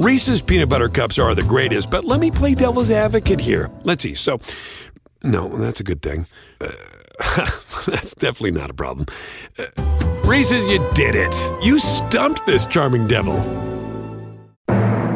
Reese's 0.00 0.40
peanut 0.40 0.70
butter 0.70 0.88
cups 0.88 1.18
are 1.18 1.34
the 1.34 1.42
greatest, 1.42 1.90
but 1.90 2.06
let 2.06 2.20
me 2.20 2.30
play 2.30 2.54
devil's 2.54 2.90
advocate 2.90 3.38
here. 3.38 3.70
Let's 3.82 4.02
see. 4.02 4.14
So, 4.14 4.40
no, 5.22 5.48
that's 5.58 5.78
a 5.80 5.84
good 5.84 6.00
thing. 6.00 6.24
Uh, 6.58 6.70
that's 7.86 8.14
definitely 8.14 8.52
not 8.52 8.70
a 8.70 8.72
problem. 8.72 9.04
Uh, 9.58 9.66
Reese's, 10.24 10.64
you 10.68 10.78
did 10.94 11.14
it. 11.14 11.34
You 11.62 11.78
stumped 11.78 12.46
this 12.46 12.64
charming 12.64 13.08
devil. 13.08 13.38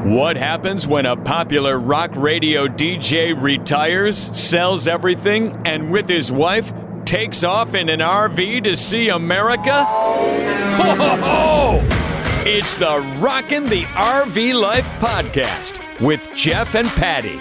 What 0.04 0.36
happens 0.36 0.86
when 0.86 1.06
a 1.06 1.16
popular 1.16 1.78
rock 1.78 2.14
radio 2.14 2.68
DJ 2.68 3.40
retires, 3.40 4.18
sells 4.38 4.86
everything, 4.86 5.56
and 5.64 5.90
with 5.90 6.10
his 6.10 6.30
wife 6.30 6.74
takes 7.06 7.42
off 7.42 7.74
in 7.74 7.88
an 7.88 8.00
RV 8.00 8.64
to 8.64 8.76
see 8.76 9.08
America? 9.08 9.82
Ho, 9.86 10.94
ho, 10.94 11.16
ho! 11.16 12.03
It's 12.46 12.76
the 12.76 13.00
Rockin' 13.20 13.64
the 13.64 13.84
RV 13.84 14.60
Life 14.60 14.86
podcast 14.98 15.80
with 15.98 16.28
Jeff 16.34 16.74
and 16.74 16.86
Patty. 16.88 17.40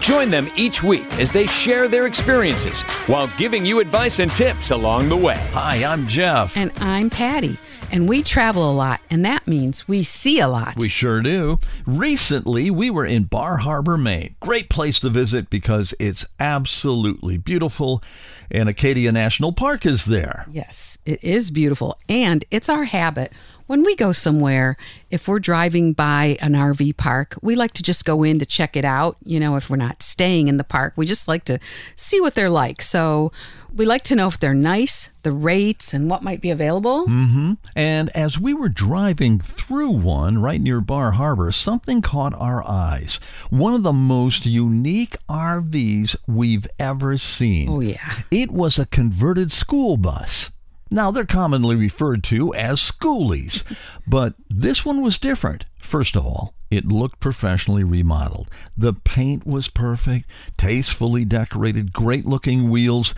Join 0.00 0.30
them 0.30 0.50
each 0.56 0.82
week 0.82 1.04
as 1.18 1.30
they 1.30 1.44
share 1.44 1.88
their 1.88 2.06
experiences 2.06 2.80
while 3.06 3.30
giving 3.36 3.66
you 3.66 3.80
advice 3.80 4.20
and 4.20 4.30
tips 4.30 4.70
along 4.70 5.10
the 5.10 5.16
way. 5.16 5.36
Hi, 5.52 5.84
I'm 5.84 6.08
Jeff. 6.08 6.56
And 6.56 6.72
I'm 6.78 7.10
Patty. 7.10 7.58
And 7.92 8.08
we 8.08 8.22
travel 8.22 8.68
a 8.68 8.72
lot, 8.72 9.02
and 9.10 9.24
that 9.26 9.46
means 9.46 9.86
we 9.86 10.02
see 10.02 10.40
a 10.40 10.48
lot. 10.48 10.76
We 10.78 10.88
sure 10.88 11.20
do. 11.20 11.58
Recently, 11.86 12.70
we 12.70 12.88
were 12.88 13.04
in 13.06 13.24
Bar 13.24 13.58
Harbor, 13.58 13.98
Maine. 13.98 14.36
Great 14.40 14.70
place 14.70 14.98
to 15.00 15.10
visit 15.10 15.50
because 15.50 15.94
it's 16.00 16.24
absolutely 16.40 17.36
beautiful, 17.36 18.02
and 18.50 18.68
Acadia 18.68 19.12
National 19.12 19.52
Park 19.52 19.84
is 19.86 20.06
there. 20.06 20.44
Yes, 20.50 20.98
it 21.04 21.22
is 21.22 21.50
beautiful. 21.50 21.98
And 22.08 22.44
it's 22.50 22.68
our 22.68 22.84
habit 22.84 23.32
when 23.66 23.82
we 23.82 23.96
go 23.96 24.12
somewhere, 24.12 24.76
if 25.10 25.28
we're 25.28 25.38
driving 25.38 25.92
by 25.92 26.36
an 26.40 26.52
RV 26.52 26.96
park, 26.96 27.36
we 27.40 27.54
like 27.54 27.72
to 27.72 27.82
just 27.82 28.04
go 28.04 28.22
in 28.22 28.38
to 28.38 28.46
check 28.46 28.76
it 28.76 28.84
out. 28.84 29.16
You 29.22 29.40
know, 29.40 29.56
if 29.56 29.70
we're 29.70 29.76
not 29.76 30.02
staying 30.02 30.48
in 30.48 30.56
the 30.56 30.64
park, 30.64 30.94
we 30.96 31.06
just 31.06 31.28
like 31.28 31.44
to 31.44 31.58
see 31.96 32.20
what 32.20 32.34
they're 32.34 32.50
like. 32.50 32.82
So 32.82 33.32
we 33.74 33.86
like 33.86 34.02
to 34.04 34.14
know 34.14 34.28
if 34.28 34.38
they're 34.38 34.54
nice, 34.54 35.10
the 35.22 35.32
rates, 35.32 35.94
and 35.94 36.08
what 36.08 36.22
might 36.22 36.40
be 36.40 36.50
available. 36.50 37.06
Mm-hmm. 37.06 37.54
And 37.74 38.10
as 38.10 38.38
we 38.38 38.54
were 38.54 38.68
driving 38.68 39.38
through 39.38 39.90
one 39.90 40.38
right 40.38 40.60
near 40.60 40.80
Bar 40.80 41.12
Harbor, 41.12 41.50
something 41.50 42.02
caught 42.02 42.34
our 42.34 42.66
eyes. 42.66 43.18
One 43.50 43.74
of 43.74 43.82
the 43.82 43.92
most 43.92 44.46
unique 44.46 45.16
RVs 45.28 46.16
we've 46.26 46.66
ever 46.78 47.16
seen. 47.18 47.68
Oh, 47.68 47.80
yeah. 47.80 48.14
It 48.30 48.50
was 48.50 48.78
a 48.78 48.86
converted 48.86 49.52
school 49.52 49.96
bus. 49.96 50.50
Now, 50.94 51.10
they're 51.10 51.24
commonly 51.24 51.74
referred 51.74 52.22
to 52.24 52.54
as 52.54 52.78
schoolies, 52.80 53.64
but 54.06 54.34
this 54.48 54.84
one 54.84 55.02
was 55.02 55.18
different. 55.18 55.64
First 55.80 56.14
of 56.14 56.24
all, 56.24 56.54
it 56.70 56.86
looked 56.86 57.18
professionally 57.18 57.82
remodeled. 57.82 58.48
The 58.76 58.92
paint 58.92 59.44
was 59.44 59.68
perfect, 59.68 60.30
tastefully 60.56 61.24
decorated, 61.24 61.92
great 61.92 62.26
looking 62.26 62.70
wheels, 62.70 63.12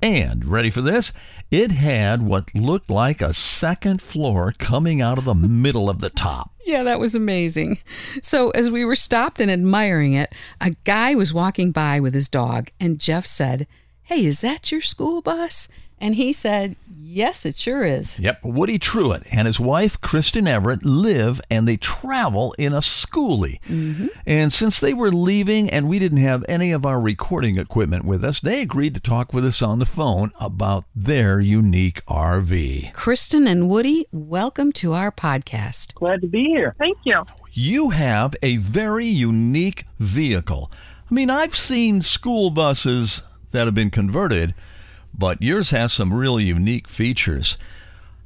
and, 0.00 0.46
ready 0.46 0.70
for 0.70 0.80
this? 0.80 1.12
It 1.50 1.70
had 1.70 2.22
what 2.22 2.54
looked 2.54 2.88
like 2.88 3.20
a 3.20 3.34
second 3.34 4.00
floor 4.00 4.54
coming 4.56 5.02
out 5.02 5.18
of 5.18 5.26
the 5.26 5.34
middle 5.34 5.90
of 5.90 5.98
the 5.98 6.08
top. 6.08 6.52
Yeah, 6.64 6.82
that 6.84 6.98
was 6.98 7.14
amazing. 7.14 7.76
So, 8.22 8.48
as 8.52 8.70
we 8.70 8.86
were 8.86 8.96
stopped 8.96 9.38
and 9.38 9.50
admiring 9.50 10.14
it, 10.14 10.32
a 10.62 10.70
guy 10.84 11.14
was 11.14 11.34
walking 11.34 11.72
by 11.72 12.00
with 12.00 12.14
his 12.14 12.30
dog, 12.30 12.70
and 12.80 12.98
Jeff 12.98 13.26
said, 13.26 13.66
Hey, 14.04 14.24
is 14.24 14.40
that 14.40 14.72
your 14.72 14.80
school 14.80 15.20
bus? 15.20 15.68
And 16.00 16.14
he 16.14 16.32
said, 16.32 16.76
Yes, 17.10 17.46
it 17.46 17.56
sure 17.56 17.86
is. 17.86 18.18
Yep. 18.18 18.44
Woody 18.44 18.78
Truitt 18.78 19.26
and 19.32 19.46
his 19.46 19.58
wife, 19.58 19.98
Kristen 20.02 20.46
Everett, 20.46 20.84
live 20.84 21.40
and 21.50 21.66
they 21.66 21.78
travel 21.78 22.54
in 22.58 22.74
a 22.74 22.80
schoolie. 22.80 23.62
Mm-hmm. 23.62 24.08
And 24.26 24.52
since 24.52 24.78
they 24.78 24.92
were 24.92 25.10
leaving 25.10 25.70
and 25.70 25.88
we 25.88 25.98
didn't 25.98 26.18
have 26.18 26.44
any 26.50 26.70
of 26.70 26.84
our 26.84 27.00
recording 27.00 27.58
equipment 27.58 28.04
with 28.04 28.22
us, 28.22 28.40
they 28.40 28.60
agreed 28.60 28.94
to 28.94 29.00
talk 29.00 29.32
with 29.32 29.46
us 29.46 29.62
on 29.62 29.78
the 29.78 29.86
phone 29.86 30.32
about 30.38 30.84
their 30.94 31.40
unique 31.40 32.04
RV. 32.04 32.92
Kristen 32.92 33.46
and 33.46 33.70
Woody, 33.70 34.06
welcome 34.12 34.70
to 34.72 34.92
our 34.92 35.10
podcast. 35.10 35.94
Glad 35.94 36.20
to 36.20 36.26
be 36.26 36.44
here. 36.44 36.74
Thank 36.78 36.98
you. 37.04 37.22
You 37.54 37.90
have 37.90 38.36
a 38.42 38.58
very 38.58 39.06
unique 39.06 39.86
vehicle. 39.98 40.70
I 41.10 41.14
mean, 41.14 41.30
I've 41.30 41.56
seen 41.56 42.02
school 42.02 42.50
buses 42.50 43.22
that 43.52 43.66
have 43.66 43.74
been 43.74 43.90
converted 43.90 44.54
but 45.18 45.42
yours 45.42 45.70
has 45.70 45.92
some 45.92 46.14
really 46.14 46.44
unique 46.44 46.88
features. 46.88 47.58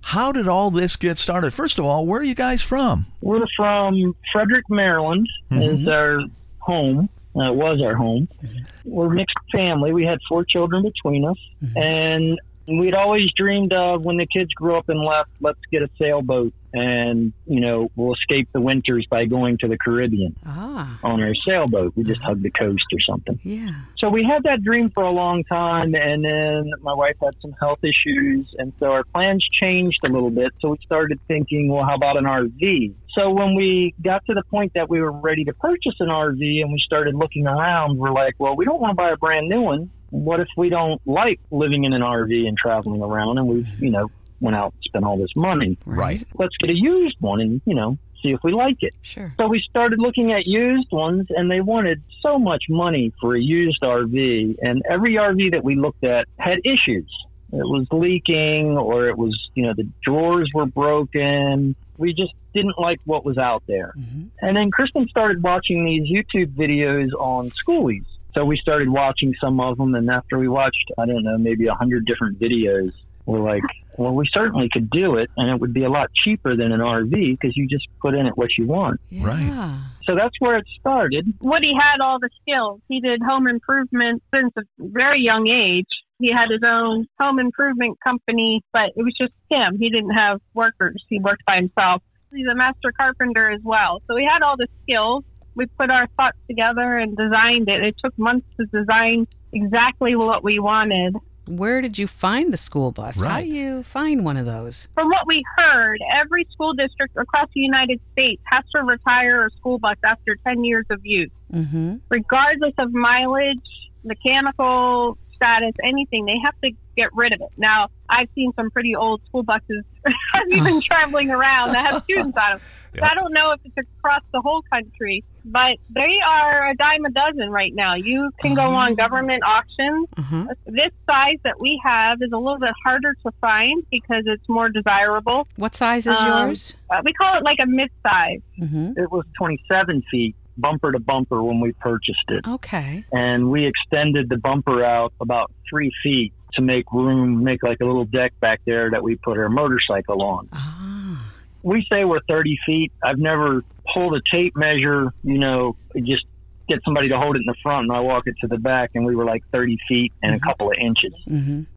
How 0.03 0.33
did 0.33 0.47
all 0.47 0.71
this 0.71 0.97
get 0.97 1.17
started? 1.17 1.53
First 1.53 1.79
of 1.79 1.85
all, 1.85 2.07
where 2.07 2.21
are 2.21 2.25
you 2.25 2.35
guys 2.35 2.63
from? 2.63 3.07
We're 3.21 3.45
from 3.57 4.15
Frederick, 4.33 4.65
Maryland. 4.69 5.29
Mm-hmm. 5.51 5.83
Is 5.83 5.89
our 5.89 6.21
home. 6.59 7.09
Uh, 7.35 7.53
it 7.53 7.55
was 7.55 7.81
our 7.81 7.95
home. 7.95 8.29
Mm-hmm. 8.45 8.59
We're 8.85 9.07
a 9.07 9.15
mixed 9.15 9.37
family. 9.51 9.93
We 9.93 10.05
had 10.05 10.19
four 10.29 10.45
children 10.45 10.83
between 10.83 11.25
us, 11.25 11.39
mm-hmm. 11.65 11.79
and 11.79 12.41
we'd 12.67 12.95
always 12.95 13.31
dreamed 13.37 13.73
of 13.73 14.03
when 14.03 14.17
the 14.17 14.27
kids 14.27 14.53
grew 14.55 14.77
up 14.77 14.89
and 14.89 15.01
left, 15.01 15.31
let's 15.41 15.61
get 15.71 15.83
a 15.83 15.91
sailboat 15.99 16.53
and, 16.75 17.33
you 17.47 17.61
know, 17.61 17.91
we'll 17.97 18.15
escape 18.15 18.49
the 18.53 18.61
winters 18.61 19.07
by 19.11 19.27
going 19.27 19.59
to 19.59 19.69
the 19.69 19.77
Caribbean 19.77 20.35
ah. 20.47 20.99
on 21.03 21.23
our 21.23 21.35
sailboat. 21.47 21.93
We 21.97 22.05
just 22.05 22.21
uh-huh. 22.21 22.31
hug 22.31 22.43
the 22.43 22.51
coast 22.51 22.85
or 22.93 23.01
something. 23.07 23.39
Yeah. 23.43 23.75
So 23.99 24.09
we 24.09 24.25
had 24.25 24.45
that 24.45 24.63
dream 24.63 24.89
for 24.89 25.03
a 25.03 25.11
long 25.11 25.45
time. 25.45 25.95
And 25.95 26.25
then 26.25 26.71
my 26.81 26.95
wife 26.95 27.17
had 27.23 27.35
some 27.43 27.53
health 27.61 27.81
issues. 27.83 28.55
And 28.59 28.73
so 28.81 28.87
our 28.87 29.05
plans 29.05 29.47
changed 29.61 29.99
a 30.05 30.09
little 30.09 30.31
bit. 30.31 30.53
So 30.61 30.71
we 30.71 30.79
started 30.83 31.21
thinking, 31.29 31.69
well, 31.71 31.85
how 31.85 31.95
about 31.95 32.17
an 32.17 32.25
RV? 32.25 32.95
So 33.15 33.31
when 33.31 33.55
we 33.55 33.93
got 34.03 34.25
to 34.27 34.35
the 34.35 34.43
point 34.45 34.73
that 34.75 34.89
we 34.89 35.03
were 35.03 35.13
ready 35.13 35.45
to 35.45 35.53
purchase 35.53 35.95
an 36.01 36.09
RV 36.09 36.63
and 36.63 36.73
we 36.73 36.81
started 36.83 37.15
looking 37.15 37.47
around, 37.47 37.99
we're 37.99 38.13
like, 38.13 38.37
well, 38.39 38.57
we 38.57 38.65
don't 38.65 38.81
want 38.81 38.93
to 38.93 38.95
buy 38.95 39.11
a 39.11 39.17
brand 39.19 39.49
new 39.49 39.61
one 39.61 39.91
what 40.13 40.41
if 40.41 40.49
we 40.57 40.69
don't 40.69 41.01
like 41.07 41.41
living 41.51 41.85
in 41.85 41.95
an 41.95 42.03
RV 42.03 42.47
and 42.47 42.57
traveling 42.57 43.03
around 43.03 43.39
and 43.39 43.49
we've, 43.49 43.83
you 43.83 43.91
know, 43.91 44.11
went 44.41 44.55
out 44.55 44.75
and 44.75 44.83
spent 44.85 45.05
all 45.05 45.17
this 45.17 45.35
money? 45.35 45.79
Right. 45.87 46.27
Let's 46.35 46.57
get 46.59 46.69
a 46.69 46.75
used 46.75 47.17
one 47.21 47.41
and, 47.41 47.63
you 47.65 47.75
know, 47.75 47.97
see 48.23 48.29
if 48.29 48.41
we 48.45 48.53
like 48.53 48.77
it. 48.81 48.95
Sure. 49.01 49.33
So 49.39 49.49
we 49.49 49.65
started 49.69 49.99
looking 49.99 50.33
at 50.33 50.47
used 50.47 50.93
ones 50.93 51.29
and 51.31 51.51
they 51.51 51.63
wanted 51.63 52.03
so 52.21 52.39
much 52.39 52.65
money 52.69 53.13
for 53.21 53.35
a 53.35 53.41
used 53.41 53.81
RV 53.83 54.57
and 54.61 54.83
every 54.89 55.15
RV 55.15 55.53
that 55.53 55.65
we 55.65 55.77
looked 55.77 56.05
at 56.05 56.29
had 56.39 56.59
issues. 56.65 57.11
It 57.51 57.67
was 57.67 57.87
leaking 57.91 58.77
or 58.77 59.09
it 59.09 59.17
was, 59.17 59.39
you 59.55 59.65
know, 59.65 59.73
the 59.75 59.89
drawers 60.03 60.51
were 60.55 60.67
broken. 60.67 61.75
We 61.97 62.13
just 62.13 62.33
didn't 62.55 62.79
like 62.79 63.01
what 63.07 63.25
was 63.25 63.39
out 63.39 63.63
there. 63.67 63.95
Mm-hmm. 63.99 64.25
And 64.43 64.57
then 64.57 64.71
Kristen 64.71 65.09
started 65.09 65.43
watching 65.43 65.85
these 65.87 66.11
YouTube 66.11 66.55
videos 66.55 67.13
on 67.19 67.51
schoolies 67.51 68.05
so 68.35 68.45
we 68.45 68.57
started 68.57 68.89
watching 68.89 69.35
some 69.41 69.61
of 69.61 69.77
them, 69.79 69.95
and 69.95 70.11
after 70.11 70.39
we 70.39 70.49
watched, 70.49 70.91
I 70.99 71.07
don't 71.07 71.25
know, 71.25 71.39
maybe 71.39 71.67
a 71.67 71.75
hundred 71.75 72.07
different 72.07 72.41
videos, 72.41 72.93
we're 73.27 73.41
like, 73.41 73.63
well, 73.97 74.15
we 74.15 74.29
certainly 74.33 74.69
could 74.73 74.91
do 74.91 75.17
it, 75.17 75.31
and 75.37 75.51
it 75.51 75.61
would 75.61 75.73
be 75.73 75.85
a 75.85 75.91
lot 75.91 76.11
cheaper 76.25 76.57
than 76.57 76.73
an 76.73 76.81
RV 76.81 77.11
because 77.11 77.57
you 77.57 77.69
just 77.69 77.87
put 78.01 78.15
in 78.15 78.27
it 78.27 78.37
what 78.37 78.49
you 78.59 78.67
want. 78.67 79.01
Yeah. 79.11 79.27
Right. 79.27 79.79
So 80.05 80.15
that's 80.17 80.35
where 80.41 80.57
it 80.57 80.65
started. 80.81 81.33
Woody 81.41 81.73
had 81.79 82.03
all 82.03 82.19
the 82.19 82.31
skills. 82.41 82.81
He 82.89 83.01
did 83.01 83.23
home 83.23 83.47
improvement 83.47 84.23
since 84.35 84.53
a 84.57 84.63
very 84.79 85.21
young 85.21 85.47
age. 85.47 85.87
He 86.19 86.33
had 86.33 86.51
his 86.51 86.63
own 86.65 87.07
home 87.21 87.39
improvement 87.39 87.99
company, 88.03 88.63
but 88.73 88.91
it 88.97 89.03
was 89.03 89.15
just 89.21 89.33
him. 89.51 89.79
He 89.79 89.91
didn't 89.91 90.15
have 90.15 90.41
workers. 90.55 91.03
He 91.09 91.19
worked 91.21 91.45
by 91.45 91.57
himself. 91.57 92.03
He's 92.33 92.47
a 92.51 92.55
master 92.55 92.93
carpenter 92.97 93.51
as 93.51 93.61
well. 93.63 94.01
So 94.09 94.17
he 94.17 94.25
had 94.25 94.43
all 94.43 94.57
the 94.57 94.69
skills 94.83 95.25
we 95.55 95.67
put 95.67 95.91
our 95.91 96.07
thoughts 96.17 96.39
together 96.49 96.99
and 96.99 97.17
designed 97.17 97.69
it. 97.69 97.83
It 97.83 97.97
took 98.03 98.17
months 98.19 98.47
to 98.59 98.67
design 98.67 99.27
exactly 99.53 100.17
what 100.17 100.43
we 100.43 100.59
wanted. 100.59 101.17
Where 101.49 101.81
did 101.81 101.99
you 101.99 102.07
find 102.07 102.53
the 102.53 102.57
school 102.57 102.93
bus? 102.93 103.19
Right. 103.19 103.31
How 103.31 103.41
do 103.41 103.47
you 103.47 103.83
find 103.83 104.25
one 104.25 104.37
of 104.37 104.47
those? 104.47 104.89
From 104.95 105.09
what 105.09 105.27
we 105.27 105.43
heard, 105.57 105.99
every 106.21 106.47
school 106.53 106.73
district 106.73 107.17
across 107.17 107.49
the 107.53 107.61
United 107.61 108.01
States 108.13 108.41
has 108.45 108.65
to 108.77 108.83
retire 108.83 109.47
a 109.47 109.51
school 109.51 109.79
bus 109.79 109.97
after 110.05 110.37
10 110.47 110.65
years 110.65 110.87
of 110.89 111.01
use. 111.05 111.31
Mm-hmm. 111.53 111.97
Regardless 112.09 112.75
of 112.79 112.93
mileage, 112.93 113.59
mechanical 114.05 115.19
status, 115.35 115.73
anything, 115.83 116.27
they 116.27 116.39
have 116.45 116.55
to 116.63 116.71
get 116.97 117.09
rid 117.13 117.33
of 117.33 117.41
it. 117.41 117.51
Now, 117.57 117.89
I've 118.13 118.29
seen 118.35 118.53
some 118.55 118.71
pretty 118.71 118.95
old 118.95 119.23
school 119.27 119.43
buses 119.43 119.85
I've 120.35 120.51
even 120.51 120.81
traveling 120.87 121.31
around 121.31 121.73
that 121.73 121.93
have 121.93 122.03
students 122.05 122.37
on 122.37 122.51
them. 122.53 122.61
So 122.95 123.03
I 123.03 123.15
don't 123.15 123.33
know 123.33 123.53
if 123.53 123.61
it's 123.65 123.89
across 123.99 124.21
the 124.33 124.43
whole 124.43 124.63
country, 124.71 125.25
but 125.47 125.79
they 125.89 126.19
are 126.27 126.69
a 126.69 126.75
dime 126.75 127.07
a 127.07 127.11
dozen 127.11 127.49
right 127.51 127.75
now. 127.75 127.95
You 127.95 128.31
can 128.43 128.55
go 128.55 128.63
on 128.75 128.93
oh. 128.93 128.97
government 128.97 129.43
auctions. 129.45 130.09
Uh-huh. 130.19 130.47
This 130.67 130.93
size 131.07 131.39
that 131.45 131.59
we 131.59 131.81
have 131.83 132.19
is 132.21 132.33
a 132.33 132.37
little 132.37 132.59
bit 132.59 132.75
harder 132.85 133.15
to 133.25 133.31
find 133.41 133.83
because 133.91 134.25
it's 134.27 134.47
more 134.47 134.69
desirable. 134.69 135.49
What 135.57 135.75
size 135.75 136.07
is 136.07 136.19
Um, 136.19 136.29
yours? 136.49 136.75
Uh, 136.91 137.01
we 137.03 137.15
call 137.15 137.39
it 137.39 137.45
like 137.45 137.59
a 137.63 137.67
mid 137.67 137.89
size. 138.03 138.41
Mm-hmm. 138.61 139.01
It 139.01 139.11
was 139.11 139.25
27 139.39 140.03
feet 140.11 140.37
bumper 140.59 140.93
to 140.93 140.99
bumper 140.99 141.43
when 141.43 141.61
we 141.61 141.73
purchased 141.73 142.29
it. 142.29 142.47
Okay. 142.47 143.05
And 143.11 143.51
we 143.51 143.67
extended 143.67 144.29
the 144.29 144.37
bumper 144.37 144.85
out 144.85 145.15
about 145.19 145.51
three 145.71 145.91
feet 146.03 146.35
to 146.55 146.63
make 146.63 146.91
room, 146.93 147.43
make 147.45 147.63
like 147.63 147.79
a 147.81 147.85
little 147.85 148.05
deck 148.05 148.33
back 148.41 148.61
there 148.67 148.91
that 148.91 149.03
we 149.03 149.17
put 149.17 149.39
our 149.39 149.49
motorcycle 149.49 150.23
on. 150.23 150.49
Ah. 150.53 151.33
we 151.63 151.87
say 151.91 152.05
we're 152.05 152.21
30 152.29 152.59
feet. 152.67 152.93
I've 153.05 153.19
never 153.19 153.63
pull 153.93 154.15
a 154.15 154.21
tape 154.33 154.57
measure, 154.57 155.13
you 155.23 155.39
know, 155.39 155.77
just 155.97 156.25
get 156.69 156.79
somebody 156.85 157.09
to 157.09 157.19
hold 157.19 157.35
it 157.35 157.41
in 157.41 157.47
the 157.47 157.57
front 157.63 157.83
and 157.89 157.93
I 157.93 158.01
walk 158.01 158.27
it 158.27 158.35
to 158.41 158.47
the 158.47 158.57
back 158.57 158.91
and 158.95 159.05
we 159.05 159.17
were 159.17 159.25
like 159.25 159.43
30 159.51 159.77
feet 159.89 160.13
and 160.23 160.35
a 160.35 160.39
couple 160.39 160.71
of 160.71 160.77
inches. 160.81 161.13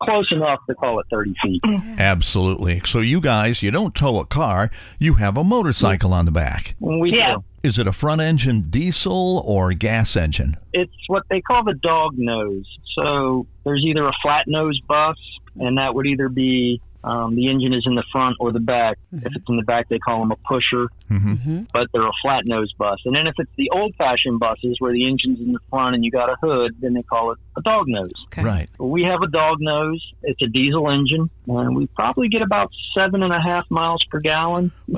Close 0.01 0.31
enough 0.31 0.59
to 0.69 0.75
call 0.75 0.99
it 0.99 1.07
30 1.11 1.33
feet. 1.43 1.61
Absolutely. 1.99 2.79
So 2.85 2.99
you 2.99 3.19
guys, 3.19 3.63
you 3.63 3.71
don't 3.71 3.95
tow 3.95 4.19
a 4.19 4.25
car, 4.25 4.69
you 4.99 5.15
have 5.15 5.37
a 5.37 5.43
motorcycle 5.43 6.13
on 6.13 6.25
the 6.25 6.31
back. 6.31 6.75
We 6.79 7.11
Yeah. 7.17 7.35
do. 7.35 7.43
Is 7.65 7.79
it 7.79 7.87
a 7.87 7.91
front 7.91 8.21
engine 8.21 8.69
diesel 8.69 9.41
or 9.43 9.73
gas 9.73 10.15
engine? 10.15 10.55
It's 10.71 10.93
what 11.07 11.23
they 11.31 11.41
call 11.41 11.63
the 11.63 11.73
dog 11.73 12.13
nose. 12.15 12.67
So 12.93 13.47
there's 13.63 13.83
either 13.83 14.07
a 14.07 14.13
flat 14.21 14.43
nose 14.47 14.79
bus 14.87 15.17
and 15.59 15.79
that 15.79 15.95
would 15.95 16.05
either 16.05 16.29
be 16.29 16.79
um, 17.03 17.35
the 17.35 17.49
engine 17.49 17.73
is 17.73 17.83
in 17.87 17.95
the 17.95 18.03
front 18.11 18.35
or 18.39 18.51
the 18.51 18.59
back. 18.59 18.99
If 19.11 19.19
mm-hmm. 19.19 19.35
it's 19.35 19.45
in 19.49 19.57
the 19.57 19.63
back, 19.63 19.89
they 19.89 19.97
call 19.97 20.19
them 20.19 20.31
a 20.31 20.35
pusher, 20.35 20.89
mm-hmm. 21.09 21.33
Mm-hmm. 21.33 21.61
but 21.73 21.87
they're 21.91 22.05
a 22.05 22.11
flat 22.21 22.43
nose 22.45 22.71
bus. 22.73 22.99
And 23.05 23.15
then 23.15 23.25
if 23.25 23.33
it's 23.39 23.51
the 23.57 23.71
old 23.71 23.95
fashioned 23.95 24.39
buses 24.39 24.75
where 24.77 24.93
the 24.93 25.07
engine's 25.07 25.39
in 25.39 25.51
the 25.51 25.59
front 25.71 25.95
and 25.95 26.05
you 26.05 26.11
got 26.11 26.29
a 26.29 26.35
hood, 26.43 26.75
then 26.81 26.93
they 26.93 27.01
call 27.01 27.31
it 27.31 27.39
a 27.57 27.61
dog 27.63 27.87
nose. 27.87 28.11
Okay. 28.27 28.43
Right. 28.43 28.69
We 28.79 29.01
have 29.03 29.23
a 29.23 29.27
dog 29.27 29.57
nose. 29.59 30.03
It's 30.21 30.41
a 30.43 30.47
diesel 30.47 30.89
engine, 30.91 31.31
and 31.47 31.75
we 31.75 31.87
probably 31.87 32.29
get 32.29 32.43
about 32.43 32.71
seven 32.95 33.23
and 33.23 33.33
a 33.33 33.41
half 33.41 33.65
miles 33.71 34.03
per 34.11 34.19
gallon. 34.19 34.71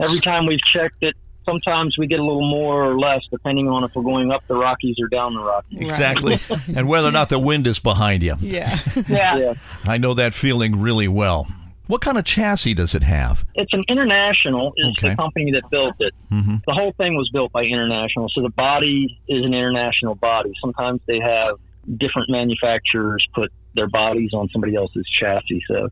Every 0.00 0.20
time 0.20 0.46
we've 0.46 0.64
checked 0.72 1.02
it, 1.02 1.16
sometimes 1.44 1.96
we 1.98 2.06
get 2.06 2.18
a 2.18 2.24
little 2.24 2.48
more 2.48 2.84
or 2.90 2.98
less, 2.98 3.22
depending 3.30 3.68
on 3.68 3.84
if 3.84 3.90
we're 3.94 4.02
going 4.02 4.30
up 4.30 4.42
the 4.48 4.54
Rockies 4.54 4.96
or 5.00 5.08
down 5.08 5.34
the 5.34 5.42
Rockies. 5.42 5.80
Exactly. 5.80 6.36
and 6.74 6.88
whether 6.88 7.08
or 7.08 7.12
not 7.12 7.28
the 7.28 7.38
wind 7.38 7.66
is 7.66 7.78
behind 7.78 8.22
you. 8.22 8.34
Yeah. 8.40 8.78
Yeah. 9.08 9.36
Yeah, 9.38 9.54
I 9.84 9.98
know 9.98 10.14
that 10.14 10.34
feeling 10.34 10.80
really 10.80 11.08
well. 11.08 11.46
What 11.86 12.00
kind 12.00 12.16
of 12.16 12.24
chassis 12.24 12.72
does 12.74 12.94
it 12.94 13.02
have? 13.02 13.44
it's 13.54 13.72
an 13.74 13.82
International. 13.88 14.72
Is 14.78 14.86
Okay. 14.98 15.10
the 15.10 15.16
company 15.16 15.50
that 15.52 15.68
built 15.70 15.94
it. 15.98 16.14
Mhm. 16.32 16.62
The 16.66 16.72
whole 16.72 16.92
thing 16.92 17.14
was 17.14 17.28
built 17.32 17.52
by 17.52 17.62
International, 17.64 18.28
so 18.34 18.40
the 18.42 18.48
body 18.50 19.18
is 19.28 19.44
an 19.44 19.52
International 19.52 20.14
body. 20.14 20.52
Sometimes 20.62 21.00
they 21.06 21.20
have 21.20 21.56
different 21.98 22.30
manufacturers 22.30 23.26
put 23.34 23.52
their 23.74 23.88
bodies 23.88 24.30
on 24.32 24.48
somebody 24.50 24.74
else's 24.76 25.04
chassis. 25.20 25.62
So 25.68 25.88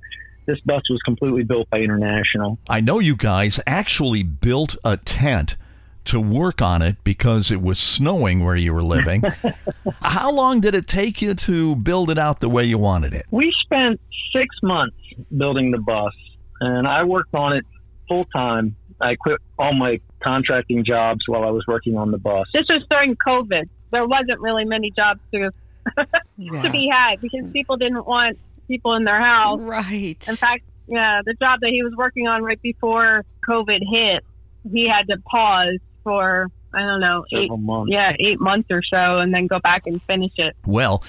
this 0.46 0.60
bus 0.60 0.82
was 0.90 1.00
completely 1.02 1.44
built 1.44 1.68
by 1.70 1.78
International. 1.78 2.58
I 2.68 2.80
know 2.80 2.98
you 2.98 3.16
guys 3.16 3.60
actually 3.66 4.22
built 4.22 4.76
a 4.84 4.96
tent 4.96 5.56
to 6.04 6.20
work 6.20 6.60
on 6.60 6.82
it 6.82 6.96
because 7.04 7.52
it 7.52 7.62
was 7.62 7.78
snowing 7.78 8.44
where 8.44 8.56
you 8.56 8.74
were 8.74 8.82
living. 8.82 9.22
How 10.02 10.32
long 10.32 10.60
did 10.60 10.74
it 10.74 10.86
take 10.86 11.22
you 11.22 11.34
to 11.34 11.76
build 11.76 12.10
it 12.10 12.18
out 12.18 12.40
the 12.40 12.48
way 12.48 12.64
you 12.64 12.78
wanted 12.78 13.14
it? 13.14 13.26
We 13.30 13.52
spent 13.62 14.00
six 14.32 14.48
months 14.62 14.96
building 15.36 15.70
the 15.70 15.78
bus, 15.78 16.14
and 16.60 16.88
I 16.88 17.04
worked 17.04 17.34
on 17.34 17.56
it 17.56 17.64
full 18.08 18.24
time. 18.26 18.74
I 19.00 19.14
quit 19.16 19.40
all 19.58 19.74
my 19.74 20.00
contracting 20.22 20.84
jobs 20.84 21.20
while 21.26 21.44
I 21.44 21.50
was 21.50 21.64
working 21.66 21.96
on 21.96 22.10
the 22.10 22.18
bus. 22.18 22.46
This 22.52 22.66
was 22.68 22.84
during 22.90 23.16
COVID. 23.16 23.68
There 23.90 24.06
wasn't 24.06 24.40
really 24.40 24.64
many 24.64 24.90
jobs 24.90 25.20
to 25.32 25.50
to 26.62 26.70
be 26.70 26.88
had 26.88 27.20
because 27.20 27.50
people 27.52 27.76
didn't 27.76 28.06
want 28.06 28.38
people 28.72 28.94
in 28.94 29.04
their 29.04 29.20
house. 29.20 29.60
Right. 29.60 30.16
In 30.28 30.36
fact, 30.36 30.64
yeah, 30.86 31.20
the 31.24 31.34
job 31.34 31.60
that 31.60 31.70
he 31.70 31.82
was 31.82 31.92
working 31.94 32.26
on 32.26 32.42
right 32.42 32.60
before 32.62 33.24
COVID 33.48 33.80
hit, 33.80 34.24
he 34.70 34.88
had 34.88 35.06
to 35.12 35.20
pause 35.22 35.78
for 36.02 36.48
I 36.74 36.80
don't 36.80 37.00
know, 37.00 37.26
eight, 37.34 37.50
months. 37.50 37.92
yeah, 37.92 38.12
eight 38.19 38.40
months 38.40 38.69
or 38.70 38.82
so, 38.82 39.19
and 39.19 39.34
then 39.34 39.46
go 39.46 39.58
back 39.60 39.86
and 39.86 40.02
finish 40.04 40.32
it. 40.38 40.56
Well, 40.66 41.04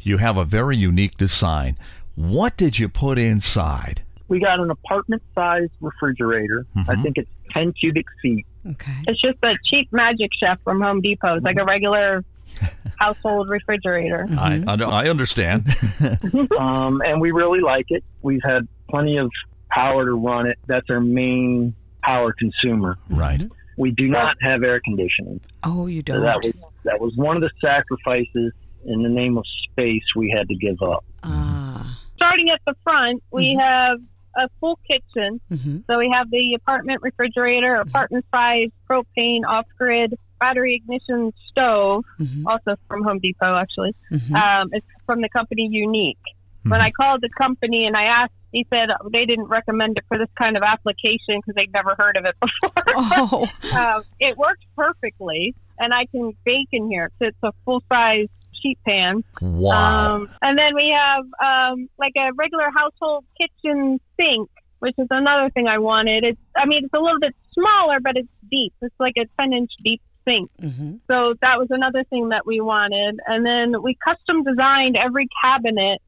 you 0.00 0.18
have 0.18 0.36
a 0.36 0.44
very 0.44 0.76
unique 0.76 1.16
design. 1.16 1.76
What 2.14 2.56
did 2.56 2.78
you 2.78 2.88
put 2.88 3.18
inside? 3.18 4.02
We 4.28 4.38
got 4.38 4.60
an 4.60 4.70
apartment 4.70 5.22
sized 5.34 5.72
refrigerator. 5.80 6.66
I 6.76 6.80
mm-hmm. 6.80 7.02
think 7.02 7.18
it's 7.18 7.30
10 7.52 7.72
cubic 7.72 8.06
feet. 8.22 8.46
Okay. 8.64 8.92
It's 9.08 9.20
just 9.20 9.38
a 9.42 9.54
cheap 9.68 9.88
Magic 9.92 10.30
Chef 10.38 10.60
from 10.62 10.80
Home 10.80 11.00
Depot. 11.00 11.36
It's 11.36 11.44
like 11.44 11.56
a 11.56 11.64
regular 11.64 12.24
household 12.98 13.48
refrigerator. 13.48 14.26
I, 14.36 14.62
I 14.66 14.74
I 14.74 15.08
understand. 15.08 15.66
um, 16.58 17.00
and 17.04 17.20
we 17.20 17.30
really 17.30 17.60
like 17.60 17.86
it. 17.88 18.04
We've 18.22 18.42
had 18.44 18.66
plenty 18.90 19.18
of 19.18 19.30
power 19.70 20.04
to 20.04 20.12
run 20.12 20.46
it. 20.46 20.58
That's 20.66 20.88
our 20.90 21.00
main 21.00 21.74
power 22.02 22.32
consumer. 22.32 22.96
right. 23.10 23.42
We 23.76 23.92
do 23.92 24.08
not 24.08 24.34
have 24.42 24.64
air 24.64 24.80
conditioning. 24.84 25.40
Oh, 25.62 25.86
you 25.86 26.02
don't. 26.02 26.22
that 26.22 26.38
was 26.42 26.52
that 26.82 27.00
was 27.00 27.12
one 27.14 27.36
of 27.36 27.42
the 27.42 27.50
sacrifices 27.60 28.52
in 28.84 29.02
the 29.04 29.08
name 29.08 29.38
of 29.38 29.44
space 29.70 30.02
we 30.16 30.34
had 30.36 30.48
to 30.48 30.56
give 30.56 30.82
up. 30.82 31.04
Ah. 31.22 31.96
Starting 32.16 32.50
at 32.50 32.60
the 32.66 32.74
front, 32.82 33.22
we 33.30 33.54
have 33.60 33.98
a 34.36 34.48
full 34.58 34.80
kitchen. 34.84 35.40
Mhm. 35.52 35.84
So 35.86 35.96
we 35.98 36.10
have 36.12 36.28
the 36.28 36.54
apartment 36.54 37.02
refrigerator, 37.02 37.76
apartment 37.76 38.24
size 38.32 38.70
propane 38.90 39.42
off 39.48 39.66
grid 39.78 40.18
battery 40.38 40.74
ignition 40.76 41.32
stove, 41.48 42.04
Mhm. 42.20 42.44
also 42.46 42.76
from 42.88 43.02
Home 43.04 43.18
Depot 43.18 43.56
actually. 43.56 43.94
Mhm. 44.10 44.34
Um, 44.34 44.68
it's 44.72 44.86
from 45.06 45.20
the 45.20 45.28
company 45.28 45.68
Unique. 45.70 46.18
When 46.64 46.80
I 46.82 46.90
called 46.90 47.22
the 47.22 47.30
company 47.30 47.86
and 47.86 47.96
I 47.96 48.04
asked, 48.04 48.34
he 48.52 48.66
said 48.68 48.88
they 49.10 49.24
didn't 49.24 49.46
recommend 49.46 49.96
it 49.96 50.04
for 50.08 50.18
this 50.18 50.28
kind 50.36 50.56
of 50.56 50.62
application 50.62 51.36
because 51.40 51.54
they'd 51.54 51.72
never 51.72 51.94
heard 51.96 52.16
of 52.16 52.24
it 52.26 52.34
before. 52.42 52.84
Oh. 52.96 53.46
um, 53.74 54.02
it 54.20 54.36
works 54.36 54.60
perfectly, 54.76 55.54
and 55.78 55.94
I 55.94 56.06
can 56.06 56.32
bake 56.44 56.68
in 56.72 56.88
here. 56.90 57.10
It's 57.20 57.36
a 57.42 57.52
full 57.64 57.82
size 57.88 58.28
sheet 58.60 58.78
pan. 58.84 59.22
Wow. 59.40 60.16
Um, 60.16 60.28
and 60.42 60.58
then 60.58 60.74
we 60.74 60.94
have 60.94 61.24
um, 61.42 61.88
like 61.98 62.12
a 62.18 62.32
regular 62.34 62.70
household 62.74 63.24
kitchen 63.40 63.98
sink, 64.18 64.50
which 64.80 64.94
is 64.98 65.06
another 65.10 65.48
thing 65.50 65.68
I 65.68 65.78
wanted. 65.78 66.24
It's, 66.24 66.40
I 66.56 66.66
mean, 66.66 66.84
it's 66.84 66.92
a 66.94 66.98
little 66.98 67.20
bit 67.20 67.34
smaller, 67.52 67.98
but 68.00 68.16
it's 68.16 68.28
deep. 68.50 68.72
It's 68.82 68.94
like 68.98 69.14
a 69.16 69.24
10 69.40 69.52
inch 69.52 69.70
deep 69.82 70.02
sink. 70.28 70.50
Mhm. 70.60 71.00
So 71.06 71.34
that 71.40 71.58
was 71.58 71.68
another 71.70 72.04
thing 72.04 72.28
that 72.30 72.44
we 72.46 72.60
wanted. 72.60 73.20
And 73.26 73.44
then 73.44 73.82
we 73.82 73.94
custom 73.94 74.44
designed 74.44 74.96
every 74.96 75.28
cabinet 75.42 76.00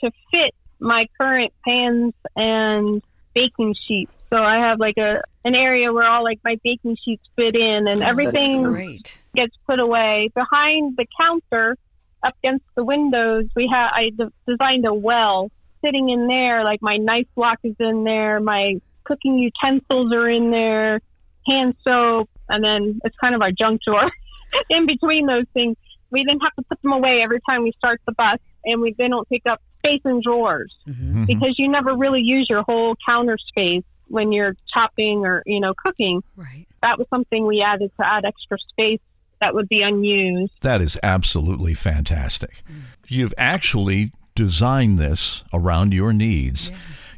to 0.00 0.10
fit 0.30 0.54
my 0.80 1.06
current 1.18 1.52
pans 1.64 2.14
and 2.34 3.02
baking 3.34 3.74
sheets. 3.86 4.12
So 4.30 4.36
I 4.36 4.56
have 4.56 4.80
like 4.80 4.96
a 4.98 5.22
an 5.44 5.54
area 5.54 5.92
where 5.92 6.08
all 6.08 6.24
like 6.24 6.40
my 6.44 6.56
baking 6.64 6.96
sheets 7.04 7.22
fit 7.36 7.54
in 7.54 7.86
and 7.86 8.02
everything 8.02 8.64
Great. 8.64 9.20
gets 9.34 9.54
put 9.66 9.78
away. 9.78 10.28
Behind 10.34 10.96
the 10.96 11.06
counter, 11.20 11.76
up 12.22 12.34
against 12.42 12.64
the 12.74 12.84
windows, 12.84 13.44
we 13.54 13.68
have 13.72 13.90
I 13.94 14.10
de- 14.10 14.32
designed 14.46 14.86
a 14.86 14.94
well 14.94 15.50
sitting 15.84 16.08
in 16.08 16.26
there. 16.26 16.64
Like 16.64 16.82
my 16.82 16.96
knife 16.96 17.28
block 17.36 17.58
is 17.62 17.76
in 17.78 18.04
there, 18.04 18.40
my 18.40 18.80
cooking 19.04 19.38
utensils 19.38 20.12
are 20.12 20.28
in 20.28 20.50
there, 20.50 21.00
hand 21.46 21.76
soap, 21.84 22.28
and 22.48 22.62
then 22.64 23.00
it's 23.04 23.16
kind 23.20 23.34
of 23.34 23.42
our 23.42 23.50
junk 23.52 23.80
drawer. 23.86 24.10
in 24.70 24.86
between 24.86 25.26
those 25.26 25.44
things, 25.54 25.76
we 26.10 26.24
then 26.26 26.38
have 26.40 26.54
to 26.54 26.62
put 26.62 26.80
them 26.82 26.92
away 26.92 27.20
every 27.22 27.40
time 27.48 27.62
we 27.62 27.72
start 27.78 28.00
the 28.06 28.12
bus, 28.12 28.38
and 28.64 28.80
we 28.80 28.94
they 28.96 29.08
don't 29.08 29.28
take 29.28 29.42
up 29.50 29.60
space 29.78 30.00
in 30.04 30.20
drawers 30.22 30.72
Mhm. 30.88 31.26
because 31.26 31.54
you 31.58 31.68
never 31.68 31.94
really 31.94 32.20
use 32.22 32.46
your 32.48 32.62
whole 32.62 32.96
counter 33.06 33.36
space 33.38 33.84
when 34.08 34.32
you're 34.32 34.54
chopping 34.72 35.24
or 35.24 35.42
you 35.46 35.60
know 35.60 35.74
cooking 35.74 36.22
Right. 36.36 36.66
that 36.82 36.96
was 36.98 37.08
something 37.08 37.44
we 37.46 37.60
added 37.60 37.90
to 37.98 38.06
add 38.06 38.24
extra 38.24 38.56
space 38.70 39.00
that 39.40 39.52
would 39.54 39.68
be 39.68 39.82
unused. 39.82 40.52
That 40.62 40.80
is 40.80 40.98
absolutely 41.02 41.74
fantastic. 41.74 42.62
You've 43.08 43.34
actually 43.36 44.12
designed 44.34 44.98
this 44.98 45.44
around 45.52 45.92
your 45.92 46.12
needs. 46.12 46.70